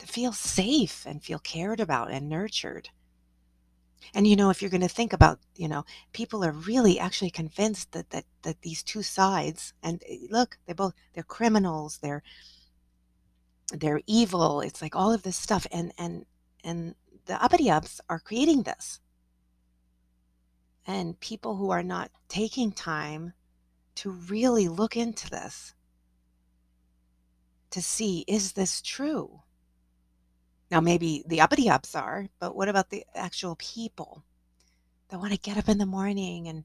to 0.00 0.06
feel 0.08 0.32
safe 0.32 1.06
and 1.06 1.22
feel 1.22 1.38
cared 1.38 1.78
about 1.78 2.10
and 2.10 2.28
nurtured. 2.28 2.88
And 4.14 4.26
you 4.26 4.34
know, 4.34 4.50
if 4.50 4.60
you're 4.60 4.70
going 4.72 4.80
to 4.80 4.88
think 4.88 5.12
about, 5.12 5.38
you 5.54 5.68
know, 5.68 5.84
people 6.12 6.44
are 6.44 6.50
really 6.50 6.98
actually 6.98 7.30
convinced 7.30 7.92
that 7.92 8.10
that 8.10 8.24
that 8.42 8.62
these 8.62 8.82
two 8.82 9.04
sides 9.04 9.74
and 9.80 10.02
eh, 10.08 10.26
look, 10.28 10.58
they're 10.66 10.74
both 10.74 10.94
they're 11.14 11.22
criminals, 11.22 11.98
they're 11.98 12.24
they're 13.72 14.02
evil. 14.06 14.60
It's 14.60 14.82
like 14.82 14.94
all 14.94 15.12
of 15.12 15.22
this 15.22 15.36
stuff 15.36 15.66
and 15.72 15.92
and 15.98 16.26
and 16.64 16.94
the 17.26 17.70
ups 17.70 18.00
are 18.08 18.18
creating 18.18 18.62
this. 18.62 19.00
And 20.86 21.18
people 21.20 21.56
who 21.56 21.70
are 21.70 21.82
not 21.82 22.10
taking 22.28 22.72
time 22.72 23.32
to 23.96 24.10
really 24.10 24.68
look 24.68 24.96
into 24.96 25.30
this 25.30 25.74
to 27.70 27.80
see 27.80 28.24
is 28.26 28.52
this 28.52 28.82
true? 28.82 29.40
Now 30.70 30.80
maybe 30.80 31.24
the 31.26 31.40
uppity 31.40 31.68
ups 31.68 31.94
are, 31.94 32.26
but 32.38 32.56
what 32.56 32.68
about 32.68 32.90
the 32.90 33.04
actual 33.14 33.56
people 33.56 34.24
that 35.08 35.18
want 35.18 35.32
to 35.32 35.38
get 35.38 35.56
up 35.56 35.68
in 35.68 35.78
the 35.78 35.86
morning 35.86 36.48
and 36.48 36.64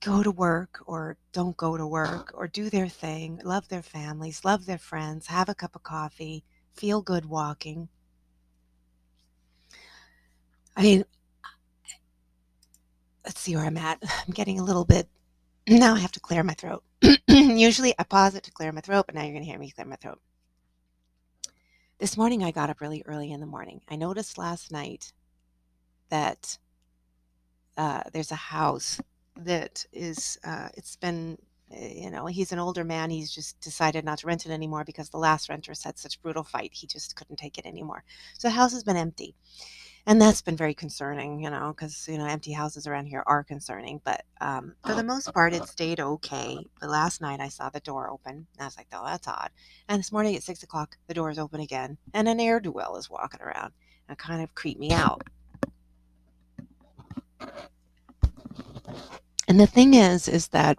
go 0.00 0.22
to 0.22 0.30
work 0.30 0.82
or 0.86 1.16
don't 1.32 1.56
go 1.56 1.76
to 1.76 1.86
work 1.86 2.32
or 2.34 2.46
do 2.48 2.70
their 2.70 2.88
thing, 2.88 3.40
love 3.44 3.68
their 3.68 3.82
families, 3.82 4.44
love 4.44 4.66
their 4.66 4.78
friends, 4.78 5.26
have 5.26 5.48
a 5.48 5.54
cup 5.54 5.74
of 5.74 5.82
coffee, 5.82 6.44
feel 6.74 7.02
good 7.02 7.26
walking? 7.26 7.88
I 10.76 10.82
mean, 10.82 11.04
let's 13.24 13.40
see 13.40 13.56
where 13.56 13.64
I'm 13.64 13.78
at. 13.78 14.02
I'm 14.26 14.32
getting 14.32 14.60
a 14.60 14.64
little 14.64 14.84
bit 14.84 15.08
now 15.68 15.94
I 15.94 15.98
have 15.98 16.12
to 16.12 16.20
clear 16.20 16.44
my 16.44 16.54
throat. 16.54 16.84
Usually 17.28 17.92
I 17.98 18.04
pause 18.04 18.36
it 18.36 18.44
to 18.44 18.52
clear 18.52 18.70
my 18.70 18.80
throat, 18.80 19.06
but 19.06 19.16
now 19.16 19.22
you're 19.22 19.32
going 19.32 19.42
to 19.42 19.50
hear 19.50 19.58
me 19.58 19.72
clear 19.72 19.86
my 19.86 19.96
throat. 19.96 20.20
This 21.98 22.16
morning 22.16 22.44
I 22.44 22.52
got 22.52 22.70
up 22.70 22.80
really 22.80 23.02
early 23.04 23.32
in 23.32 23.40
the 23.40 23.46
morning. 23.46 23.80
I 23.88 23.96
noticed 23.96 24.38
last 24.38 24.70
night 24.70 25.12
that 26.08 26.58
uh, 27.76 28.02
there's 28.12 28.30
a 28.30 28.36
house 28.36 29.00
that 29.38 29.84
is, 29.92 30.38
uh, 30.44 30.68
it's 30.74 30.96
been, 30.96 31.38
uh, 31.72 31.84
you 31.84 32.10
know, 32.10 32.26
he's 32.26 32.52
an 32.52 32.58
older 32.58 32.84
man. 32.84 33.10
He's 33.10 33.30
just 33.30 33.60
decided 33.60 34.04
not 34.04 34.18
to 34.18 34.26
rent 34.26 34.46
it 34.46 34.52
anymore 34.52 34.84
because 34.84 35.10
the 35.10 35.18
last 35.18 35.48
renters 35.48 35.82
had 35.82 35.98
such 35.98 36.20
brutal 36.22 36.44
fight. 36.44 36.70
He 36.72 36.86
just 36.86 37.16
couldn't 37.16 37.36
take 37.36 37.58
it 37.58 37.66
anymore. 37.66 38.04
So 38.38 38.48
the 38.48 38.54
house 38.54 38.72
has 38.72 38.84
been 38.84 38.96
empty. 38.96 39.34
And 40.08 40.22
that's 40.22 40.40
been 40.40 40.56
very 40.56 40.74
concerning, 40.74 41.42
you 41.42 41.50
know, 41.50 41.74
because, 41.76 42.06
you 42.06 42.16
know, 42.16 42.26
empty 42.26 42.52
houses 42.52 42.86
around 42.86 43.06
here 43.06 43.24
are 43.26 43.42
concerning. 43.42 44.00
But 44.04 44.22
um, 44.40 44.76
for 44.86 44.94
the 44.94 45.02
most 45.02 45.34
part, 45.34 45.52
it 45.52 45.64
stayed 45.64 45.98
okay. 45.98 46.64
But 46.80 46.90
last 46.90 47.20
night 47.20 47.40
I 47.40 47.48
saw 47.48 47.70
the 47.70 47.80
door 47.80 48.08
open. 48.08 48.46
I 48.60 48.66
was 48.66 48.76
like, 48.76 48.86
oh, 48.92 49.04
that's 49.04 49.26
odd. 49.26 49.50
And 49.88 49.98
this 49.98 50.12
morning 50.12 50.36
at 50.36 50.44
six 50.44 50.62
o'clock, 50.62 50.96
the 51.08 51.14
door 51.14 51.28
is 51.30 51.40
open 51.40 51.60
again. 51.60 51.98
And 52.14 52.28
an 52.28 52.38
do 52.62 52.70
well 52.70 52.96
is 52.96 53.10
walking 53.10 53.40
around. 53.40 53.72
And 54.08 54.16
kind 54.16 54.44
of 54.44 54.54
creeped 54.54 54.78
me 54.78 54.92
out. 54.92 55.22
And 59.48 59.60
the 59.60 59.66
thing 59.66 59.94
is, 59.94 60.28
is 60.28 60.48
that 60.48 60.78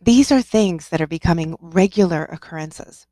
these 0.00 0.32
are 0.32 0.42
things 0.42 0.88
that 0.88 1.00
are 1.00 1.06
becoming 1.06 1.56
regular 1.60 2.24
occurrences. 2.24 3.06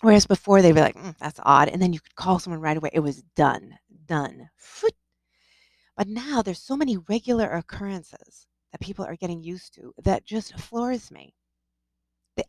Whereas 0.00 0.26
before 0.26 0.62
they'd 0.62 0.72
be 0.74 0.80
like, 0.80 0.96
mm, 0.96 1.16
that's 1.18 1.40
odd. 1.44 1.68
And 1.68 1.80
then 1.80 1.92
you 1.92 2.00
could 2.00 2.16
call 2.16 2.38
someone 2.38 2.60
right 2.60 2.76
away. 2.76 2.90
It 2.92 3.00
was 3.00 3.22
done, 3.36 3.78
done. 4.06 4.50
But 5.96 6.08
now 6.08 6.42
there's 6.42 6.60
so 6.62 6.76
many 6.76 6.96
regular 6.96 7.50
occurrences 7.50 8.46
that 8.72 8.80
people 8.80 9.04
are 9.04 9.16
getting 9.16 9.42
used 9.42 9.74
to 9.74 9.94
that 10.02 10.24
just 10.24 10.58
floors 10.58 11.10
me. 11.10 11.34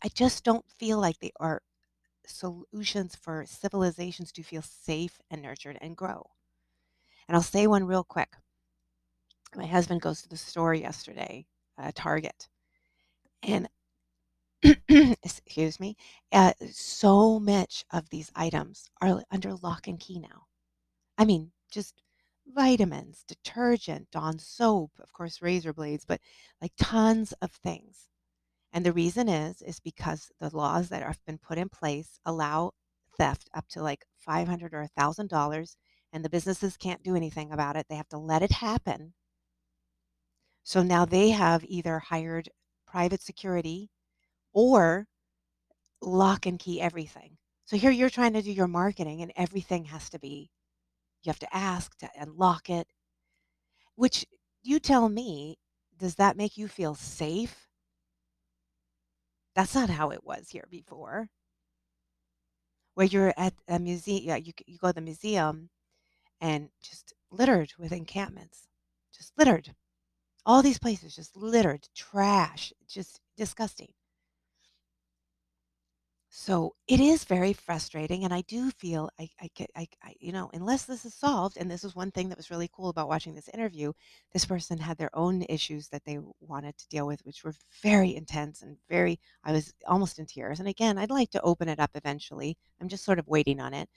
I 0.03 0.07
just 0.09 0.43
don't 0.43 0.65
feel 0.79 0.99
like 0.99 1.19
they 1.19 1.31
are 1.39 1.61
solutions 2.25 3.15
for 3.15 3.45
civilizations 3.45 4.31
to 4.33 4.43
feel 4.43 4.61
safe 4.61 5.19
and 5.29 5.41
nurtured 5.41 5.77
and 5.81 5.95
grow. 5.95 6.25
And 7.27 7.35
I'll 7.35 7.43
say 7.43 7.67
one 7.67 7.85
real 7.85 8.03
quick. 8.03 8.35
My 9.55 9.65
husband 9.65 10.01
goes 10.01 10.21
to 10.21 10.29
the 10.29 10.37
store 10.37 10.73
yesterday, 10.73 11.45
uh, 11.77 11.91
Target, 11.95 12.49
and 13.43 13.69
excuse 14.89 15.79
me, 15.79 15.95
uh, 16.31 16.53
so 16.71 17.39
much 17.39 17.85
of 17.91 18.09
these 18.09 18.31
items 18.35 18.89
are 19.01 19.23
under 19.31 19.53
lock 19.55 19.87
and 19.87 19.99
key 19.99 20.19
now. 20.19 20.45
I 21.17 21.25
mean, 21.25 21.51
just 21.71 22.01
vitamins, 22.47 23.23
detergent, 23.27 24.09
Dawn 24.11 24.39
soap, 24.39 24.91
of 24.99 25.13
course, 25.13 25.41
razor 25.41 25.73
blades, 25.73 26.05
but 26.05 26.21
like 26.61 26.73
tons 26.77 27.33
of 27.41 27.51
things. 27.51 28.07
And 28.73 28.85
the 28.85 28.93
reason 28.93 29.29
is, 29.29 29.61
is 29.61 29.79
because 29.79 30.31
the 30.39 30.55
laws 30.55 30.89
that 30.89 31.03
have 31.03 31.23
been 31.25 31.37
put 31.37 31.57
in 31.57 31.69
place 31.69 32.19
allow 32.25 32.71
theft 33.17 33.49
up 33.53 33.67
to 33.69 33.83
like 33.83 34.05
500 34.17 34.73
or 34.73 34.87
$1,000 34.97 35.75
and 36.11 36.25
the 36.25 36.29
businesses 36.29 36.77
can't 36.77 37.03
do 37.03 37.15
anything 37.15 37.51
about 37.51 37.75
it. 37.75 37.87
They 37.89 37.95
have 37.95 38.09
to 38.09 38.17
let 38.17 38.41
it 38.41 38.51
happen. 38.51 39.13
So 40.63 40.81
now 40.81 41.05
they 41.05 41.29
have 41.29 41.63
either 41.65 41.99
hired 41.99 42.49
private 42.87 43.21
security 43.21 43.89
or 44.53 45.07
lock 46.01 46.45
and 46.45 46.59
key 46.59 46.81
everything. 46.81 47.37
So 47.65 47.77
here 47.77 47.91
you're 47.91 48.09
trying 48.09 48.33
to 48.33 48.41
do 48.41 48.51
your 48.51 48.67
marketing 48.67 49.21
and 49.21 49.31
everything 49.35 49.85
has 49.85 50.09
to 50.11 50.19
be, 50.19 50.49
you 51.23 51.29
have 51.29 51.39
to 51.39 51.55
ask 51.55 51.97
to 51.97 52.09
unlock 52.19 52.69
it. 52.69 52.87
Which 53.95 54.25
you 54.63 54.79
tell 54.79 55.09
me, 55.09 55.57
does 55.97 56.15
that 56.15 56.37
make 56.37 56.57
you 56.57 56.67
feel 56.67 56.95
safe? 56.95 57.67
That's 59.55 59.75
not 59.75 59.89
how 59.89 60.09
it 60.09 60.23
was 60.23 60.49
here 60.49 60.67
before. 60.69 61.29
Where 62.95 63.05
you're 63.05 63.33
at 63.37 63.53
a 63.67 63.79
museum, 63.79 64.23
yeah, 64.23 64.35
you 64.35 64.53
you 64.65 64.77
go 64.77 64.87
to 64.87 64.93
the 64.93 65.01
museum 65.01 65.69
and 66.41 66.69
just 66.81 67.13
littered 67.31 67.71
with 67.77 67.91
encampments, 67.91 68.67
just 69.15 69.33
littered. 69.37 69.73
All 70.45 70.61
these 70.61 70.79
places 70.79 71.15
just 71.15 71.35
littered, 71.35 71.89
trash, 71.93 72.71
just 72.87 73.19
disgusting. 73.35 73.93
So 76.35 76.75
it 76.87 76.99
is 76.99 77.25
very 77.25 77.53
frustrating, 77.53 78.23
and 78.25 78.33
I 78.33 78.41
do 78.41 78.71
feel 78.71 79.09
I 79.19 79.29
I 79.39 79.49
I 79.75 79.87
I 80.01 80.15
you 80.19 80.31
know, 80.31 80.49
unless 80.53 80.85
this 80.85 81.05
is 81.05 81.13
solved, 81.13 81.57
and 81.57 81.69
this 81.69 81.83
is 81.83 81.95
one 81.95 82.09
thing 82.11 82.29
that 82.29 82.37
was 82.37 82.49
really 82.49 82.67
cool 82.73 82.89
about 82.89 83.07
watching 83.07 83.35
this 83.35 83.49
interview, 83.49 83.93
this 84.33 84.43
person 84.45 84.79
had 84.79 84.97
their 84.97 85.15
own 85.15 85.43
issues 85.43 85.89
that 85.89 86.03
they 86.05 86.17
wanted 86.41 86.77
to 86.79 86.87
deal 86.89 87.05
with, 87.07 87.23
which 87.25 87.43
were 87.43 87.53
very 87.83 88.15
intense 88.15 88.61
and 88.63 88.77
very 88.89 89.19
I 89.43 89.51
was 89.51 89.73
almost 89.87 90.17
in 90.19 90.25
tears. 90.25 90.59
And 90.59 90.67
again, 90.67 90.97
I'd 90.97 91.11
like 91.11 91.29
to 91.31 91.41
open 91.41 91.69
it 91.69 91.79
up 91.79 91.91
eventually. 91.95 92.57
I'm 92.81 92.89
just 92.89 93.05
sort 93.05 93.19
of 93.19 93.27
waiting 93.27 93.59
on 93.61 93.73
it. 93.75 93.87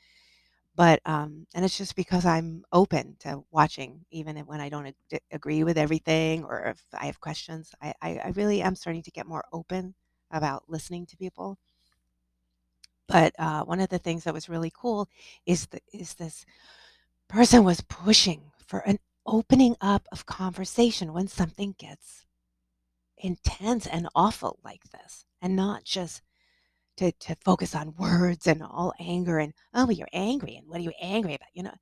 But 0.76 1.00
um, 1.06 1.46
and 1.54 1.64
it's 1.64 1.78
just 1.78 1.96
because 1.96 2.26
I'm 2.26 2.64
open 2.72 3.16
to 3.20 3.44
watching, 3.50 4.04
even 4.12 4.36
when 4.46 4.60
I 4.60 4.68
don't 4.68 4.88
ag- 5.12 5.22
agree 5.32 5.64
with 5.64 5.78
everything 5.78 6.44
or 6.44 6.64
if 6.66 6.84
I 6.94 7.06
have 7.06 7.20
questions. 7.20 7.74
I, 7.82 7.94
I, 8.02 8.10
I 8.18 8.28
really 8.36 8.62
am 8.62 8.76
starting 8.76 9.02
to 9.04 9.10
get 9.10 9.26
more 9.26 9.44
open 9.52 9.94
about 10.30 10.64
listening 10.68 11.06
to 11.06 11.16
people. 11.16 11.58
But 13.08 13.34
uh, 13.38 13.64
one 13.64 13.80
of 13.80 13.88
the 13.88 13.98
things 13.98 14.24
that 14.24 14.34
was 14.34 14.48
really 14.48 14.70
cool 14.70 15.08
is 15.44 15.66
the, 15.66 15.80
is 15.92 16.14
this 16.14 16.44
person 17.28 17.64
was 17.64 17.80
pushing 17.82 18.52
for 18.58 18.80
an 18.80 18.98
opening 19.26 19.76
up 19.80 20.08
of 20.12 20.26
conversation 20.26 21.12
when 21.12 21.28
something 21.28 21.74
gets 21.78 22.26
intense 23.18 23.86
and 23.86 24.08
awful 24.14 24.58
like 24.64 24.90
this, 24.90 25.26
and 25.42 25.56
not 25.56 25.84
just 25.84 26.22
to 26.96 27.12
to 27.12 27.36
focus 27.44 27.74
on 27.74 27.94
words 27.96 28.46
and 28.46 28.62
all 28.62 28.92
anger 29.00 29.38
and 29.38 29.52
oh, 29.74 29.90
you're 29.90 30.08
angry 30.12 30.56
and 30.56 30.66
what 30.68 30.78
are 30.78 30.84
you 30.84 30.92
angry 31.00 31.34
about? 31.34 31.48
You 31.54 31.64
know, 31.64 31.74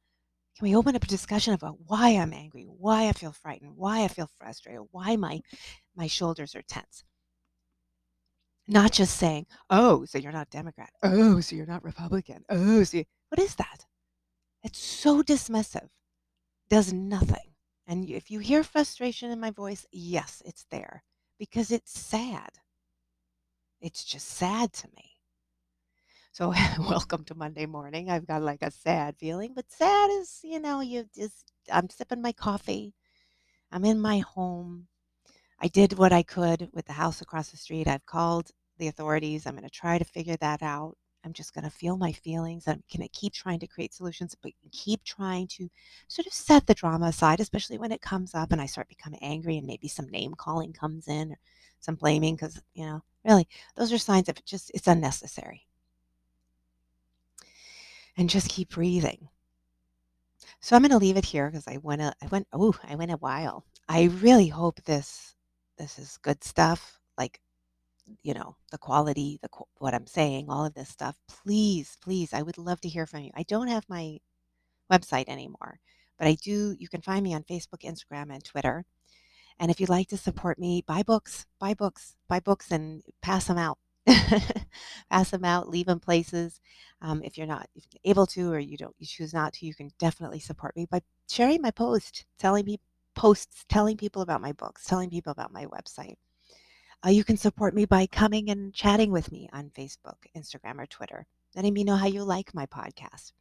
can 0.57 0.69
we 0.69 0.77
open 0.77 0.97
up 0.97 1.05
a 1.05 1.07
discussion 1.07 1.55
about 1.55 1.75
uh, 1.75 1.79
why 1.87 2.11
I'm 2.11 2.33
angry, 2.33 2.65
why 2.65 3.09
I 3.09 3.13
feel 3.13 3.33
frightened, 3.33 3.77
why 3.77 4.05
I 4.05 4.09
feel 4.09 4.31
frustrated, 4.39 4.83
why 4.91 5.17
my 5.17 5.41
my 5.97 6.07
shoulders 6.07 6.55
are 6.55 6.63
tense? 6.63 7.05
Not 8.69 8.93
just 8.93 9.17
saying, 9.17 9.47
"Oh, 9.71 10.05
so 10.05 10.19
you're 10.19 10.33
not 10.33 10.51
Democrat. 10.51 10.91
Oh, 11.03 11.41
so 11.41 11.57
you're 11.57 11.67
not 11.67 11.85
Republican. 11.85 12.45
Oh, 12.49 12.85
so 12.85 12.99
you, 12.99 13.05
what 13.29 13.39
is 13.39 13.55
that?" 13.57 13.87
It's 14.63 14.79
so 14.79 15.23
dismissive. 15.23 15.91
Does 16.69 16.93
nothing. 16.93 17.55
And 17.87 18.09
if 18.09 18.31
you 18.31 18.39
hear 18.41 18.65
frustration 18.65 19.31
in 19.31 19.41
my 19.41 19.51
voice, 19.51 19.87
yes, 19.93 20.43
it's 20.47 20.65
there 20.71 21.05
because 21.39 21.71
it's 21.71 21.99
sad. 21.99 22.61
It's 23.85 24.03
just 24.03 24.29
sad 24.29 24.73
to 24.73 24.89
me. 24.97 25.19
So 26.33 26.55
welcome 26.79 27.23
to 27.25 27.35
Monday 27.35 27.67
morning. 27.67 28.09
I've 28.09 28.27
got 28.27 28.41
like 28.41 28.63
a 28.63 28.71
sad 28.71 29.15
feeling, 29.19 29.53
but 29.55 29.71
sad 29.71 30.09
is, 30.11 30.41
you 30.43 30.59
know, 30.59 30.81
you 30.81 31.05
just 31.15 31.53
I'm 31.71 31.91
sipping 31.91 32.23
my 32.23 32.33
coffee. 32.33 32.95
I'm 33.71 33.85
in 33.85 34.01
my 34.01 34.21
home. 34.21 34.87
I 35.61 35.69
did 35.69 35.99
what 35.99 36.15
I 36.15 36.23
could 36.23 36.71
with 36.73 36.87
the 36.87 36.95
house 36.95 37.21
across 37.21 37.51
the 37.51 37.59
street. 37.59 37.87
I've 37.87 38.07
called 38.07 38.53
the 38.79 38.89
authorities. 38.89 39.47
I'm 39.47 39.53
going 39.53 39.65
to 39.65 39.71
try 39.71 39.99
to 39.99 40.05
figure 40.07 40.39
that 40.39 40.63
out. 40.63 40.97
I'm 41.23 41.35
just 41.35 41.53
going 41.53 41.65
to 41.65 41.71
feel 41.71 41.99
my 41.99 42.13
feelings. 42.13 42.67
I'm 42.67 42.83
going 42.91 43.07
to 43.07 43.21
keep 43.21 43.35
trying 43.35 43.61
to 43.61 43.67
create 43.67 43.93
solutions, 43.93 44.35
but 44.43 44.53
keep 44.73 45.05
trying 45.05 45.47
to 45.49 45.69
sort 46.09 46.27
of 46.27 46.33
set 46.33 46.67
the 46.67 46.73
drama 46.73 47.09
aside, 47.09 47.39
especially 47.39 47.77
when 47.77 47.93
it 47.93 48.01
comes 48.01 48.35
up 48.35 48.51
and 48.51 48.63
I 48.63 48.67
start 48.67 48.89
becoming 48.89 49.21
angry 49.23 49.59
and 49.59 49.67
maybe 49.67 49.89
some 49.89 50.09
name 50.09 50.33
calling 50.33 50.73
comes 50.73 51.07
in 51.07 51.33
or 51.33 51.39
some 51.81 51.97
blaming 51.97 52.35
because, 52.35 52.63
you 52.73 52.87
know, 52.87 53.03
really, 53.25 53.49
those 53.77 53.93
are 53.93 53.99
signs 53.99 54.29
of 54.29 54.45
just, 54.45 54.71
it's 54.75 54.87
unnecessary. 54.89 55.67
And 58.17 58.31
just 58.31 58.49
keep 58.49 58.71
breathing. 58.71 59.29
So 60.65 60.75
I'm 60.75 60.83
going 60.83 60.93
to 60.93 60.97
leave 60.99 61.19
it 61.19 61.27
here 61.27 61.51
because 61.51 61.69
I 61.69 61.77
went 61.79 62.01
a, 62.01 62.15
I 62.23 62.27
went 62.29 62.47
oh 62.53 62.75
I 62.89 62.95
went 62.95 63.13
a 63.13 63.19
while. 63.19 63.67
I 63.87 64.05
really 64.05 64.49
hope 64.49 64.83
this 64.85 65.35
this 65.77 65.99
is 65.99 66.19
good 66.23 66.43
stuff. 66.43 67.01
Like 67.19 67.39
you 68.23 68.35
know 68.35 68.57
the 68.73 68.79
quality, 68.79 69.39
the 69.43 69.49
what 69.79 69.95
I'm 69.95 70.07
saying, 70.07 70.49
all 70.49 70.65
of 70.65 70.75
this 70.75 70.89
stuff. 70.89 71.19
Please, 71.29 71.99
please, 72.03 72.33
I 72.33 72.43
would 72.43 72.59
love 72.59 72.81
to 72.83 72.89
hear 72.89 73.07
from 73.07 73.25
you. 73.25 73.31
I 73.35 73.43
don't 73.45 73.69
have 73.69 73.85
my 73.91 74.19
website 74.93 75.29
anymore, 75.29 75.81
but 76.19 76.29
I 76.29 76.35
do. 76.35 76.75
You 76.79 76.89
can 76.89 77.03
find 77.03 77.23
me 77.23 77.35
on 77.35 77.45
Facebook, 77.45 77.83
Instagram, 77.85 78.33
and 78.33 78.45
Twitter. 78.45 78.85
And 79.59 79.71
if 79.71 79.81
you'd 79.81 79.89
like 79.89 80.09
to 80.09 80.17
support 80.17 80.59
me, 80.59 80.83
buy 80.87 81.03
books, 81.03 81.47
buy 81.59 81.75
books, 81.75 82.17
buy 82.29 82.41
books, 82.41 82.71
and 82.71 83.03
pass 83.23 83.47
them 83.47 83.59
out. 83.59 83.79
pass 85.11 85.31
them 85.31 85.45
out, 85.45 85.69
leave 85.69 85.87
them 85.87 86.01
places. 86.01 86.61
Um, 87.01 87.23
if 87.23 87.39
you're 87.39 87.47
not 87.47 87.69
able 88.05 88.27
to, 88.29 88.53
or 88.53 88.59
you 88.59 88.77
don't, 88.77 88.95
you 88.99 89.07
choose 89.07 89.33
not 89.33 89.55
to, 89.55 89.67
you 89.67 89.75
can 89.75 89.91
definitely 89.99 90.41
support 90.41 90.77
me 90.77 90.87
by 90.91 91.01
sharing 91.29 91.63
my 91.63 91.71
post, 91.71 92.27
telling 92.39 92.65
me 92.65 92.81
posts, 93.15 93.65
telling 93.69 93.97
people 93.97 94.23
about 94.23 94.41
my 94.41 94.53
books, 94.53 94.85
telling 94.85 95.11
people 95.11 95.33
about 95.33 95.53
my 95.53 95.67
website. 95.67 96.17
Uh, 97.05 97.11
you 97.11 97.25
can 97.25 97.37
support 97.37 97.75
me 97.75 97.85
by 97.85 98.07
coming 98.07 98.51
and 98.51 98.75
chatting 98.75 99.11
with 99.11 99.31
me 99.31 99.49
on 99.53 99.71
Facebook, 99.71 100.17
Instagram, 100.37 100.79
or 100.79 100.87
Twitter, 100.87 101.27
letting 101.55 101.75
me 101.75 101.85
know 101.85 101.97
how 101.97 102.07
you 102.07 102.25
like 102.25 102.55
my 102.55 102.67
podcast. 102.67 103.33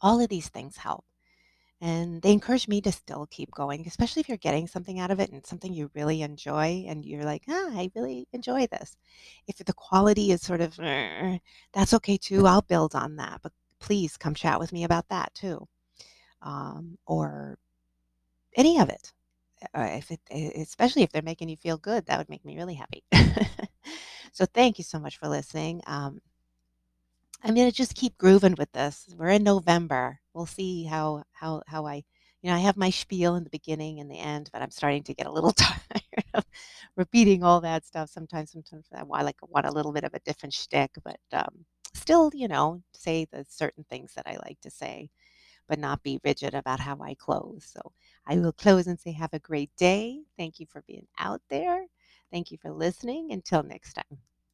All 0.00 0.20
of 0.20 0.28
these 0.28 0.48
things 0.48 0.76
help. 0.76 1.04
And 1.84 2.22
they 2.22 2.32
encourage 2.32 2.66
me 2.66 2.80
to 2.80 2.90
still 2.90 3.26
keep 3.30 3.50
going, 3.50 3.86
especially 3.86 4.20
if 4.20 4.28
you're 4.30 4.38
getting 4.38 4.66
something 4.66 4.98
out 5.00 5.10
of 5.10 5.20
it 5.20 5.30
and 5.30 5.44
something 5.44 5.70
you 5.70 5.90
really 5.94 6.22
enjoy 6.22 6.86
and 6.88 7.04
you're 7.04 7.24
like, 7.24 7.42
ah, 7.46 7.72
I 7.72 7.90
really 7.94 8.26
enjoy 8.32 8.66
this. 8.68 8.96
If 9.48 9.58
the 9.58 9.74
quality 9.74 10.32
is 10.32 10.40
sort 10.40 10.62
of, 10.62 10.78
that's 11.74 11.92
okay 11.92 12.16
too. 12.16 12.46
I'll 12.46 12.62
build 12.62 12.94
on 12.94 13.16
that. 13.16 13.40
But 13.42 13.52
please 13.80 14.16
come 14.16 14.32
chat 14.32 14.58
with 14.58 14.72
me 14.72 14.84
about 14.84 15.10
that 15.10 15.34
too. 15.34 15.68
Um, 16.40 16.96
or 17.06 17.58
any 18.56 18.80
of 18.80 18.88
it. 18.88 19.12
Uh, 19.74 19.98
if 19.98 20.10
it, 20.10 20.20
especially 20.56 21.02
if 21.02 21.12
they're 21.12 21.20
making 21.20 21.50
you 21.50 21.58
feel 21.58 21.76
good, 21.76 22.06
that 22.06 22.16
would 22.16 22.30
make 22.30 22.46
me 22.46 22.56
really 22.56 22.74
happy. 22.74 23.04
so 24.32 24.46
thank 24.46 24.78
you 24.78 24.84
so 24.84 24.98
much 24.98 25.18
for 25.18 25.28
listening. 25.28 25.82
Um, 25.86 26.22
I'm 27.42 27.54
gonna 27.54 27.72
just 27.72 27.94
keep 27.94 28.16
grooving 28.18 28.54
with 28.58 28.72
this. 28.72 29.06
We're 29.16 29.28
in 29.30 29.44
November. 29.44 30.20
We'll 30.32 30.46
see 30.46 30.84
how 30.84 31.24
how 31.32 31.62
how 31.66 31.86
I 31.86 32.04
you 32.42 32.50
know, 32.50 32.56
I 32.56 32.60
have 32.60 32.76
my 32.76 32.90
spiel 32.90 33.36
in 33.36 33.44
the 33.44 33.50
beginning 33.50 34.00
and 34.00 34.10
the 34.10 34.18
end, 34.18 34.50
but 34.52 34.60
I'm 34.60 34.70
starting 34.70 35.02
to 35.04 35.14
get 35.14 35.26
a 35.26 35.32
little 35.32 35.52
tired 35.52 36.02
of 36.34 36.44
repeating 36.96 37.42
all 37.42 37.60
that 37.62 37.86
stuff. 37.86 38.10
Sometimes 38.10 38.52
sometimes 38.52 38.86
I 38.94 39.02
want 39.04 39.24
like 39.24 39.36
want 39.48 39.66
a 39.66 39.72
little 39.72 39.92
bit 39.92 40.04
of 40.04 40.14
a 40.14 40.20
different 40.20 40.52
shtick, 40.54 40.90
but 41.04 41.18
um, 41.32 41.64
still, 41.94 42.30
you 42.34 42.48
know, 42.48 42.82
say 42.92 43.26
the 43.32 43.44
certain 43.48 43.84
things 43.90 44.12
that 44.14 44.26
I 44.26 44.36
like 44.44 44.60
to 44.62 44.70
say, 44.70 45.10
but 45.68 45.78
not 45.78 46.02
be 46.02 46.20
rigid 46.24 46.54
about 46.54 46.80
how 46.80 46.98
I 47.02 47.14
close. 47.14 47.64
So 47.72 47.92
I 48.26 48.36
will 48.38 48.52
close 48.52 48.86
and 48.88 49.00
say 49.00 49.12
have 49.12 49.34
a 49.34 49.38
great 49.40 49.70
day. 49.76 50.20
Thank 50.38 50.60
you 50.60 50.66
for 50.66 50.82
being 50.86 51.06
out 51.18 51.42
there. 51.50 51.86
Thank 52.32 52.50
you 52.52 52.58
for 52.58 52.70
listening. 52.72 53.32
Until 53.32 53.62
next 53.62 53.94
time. 53.94 54.18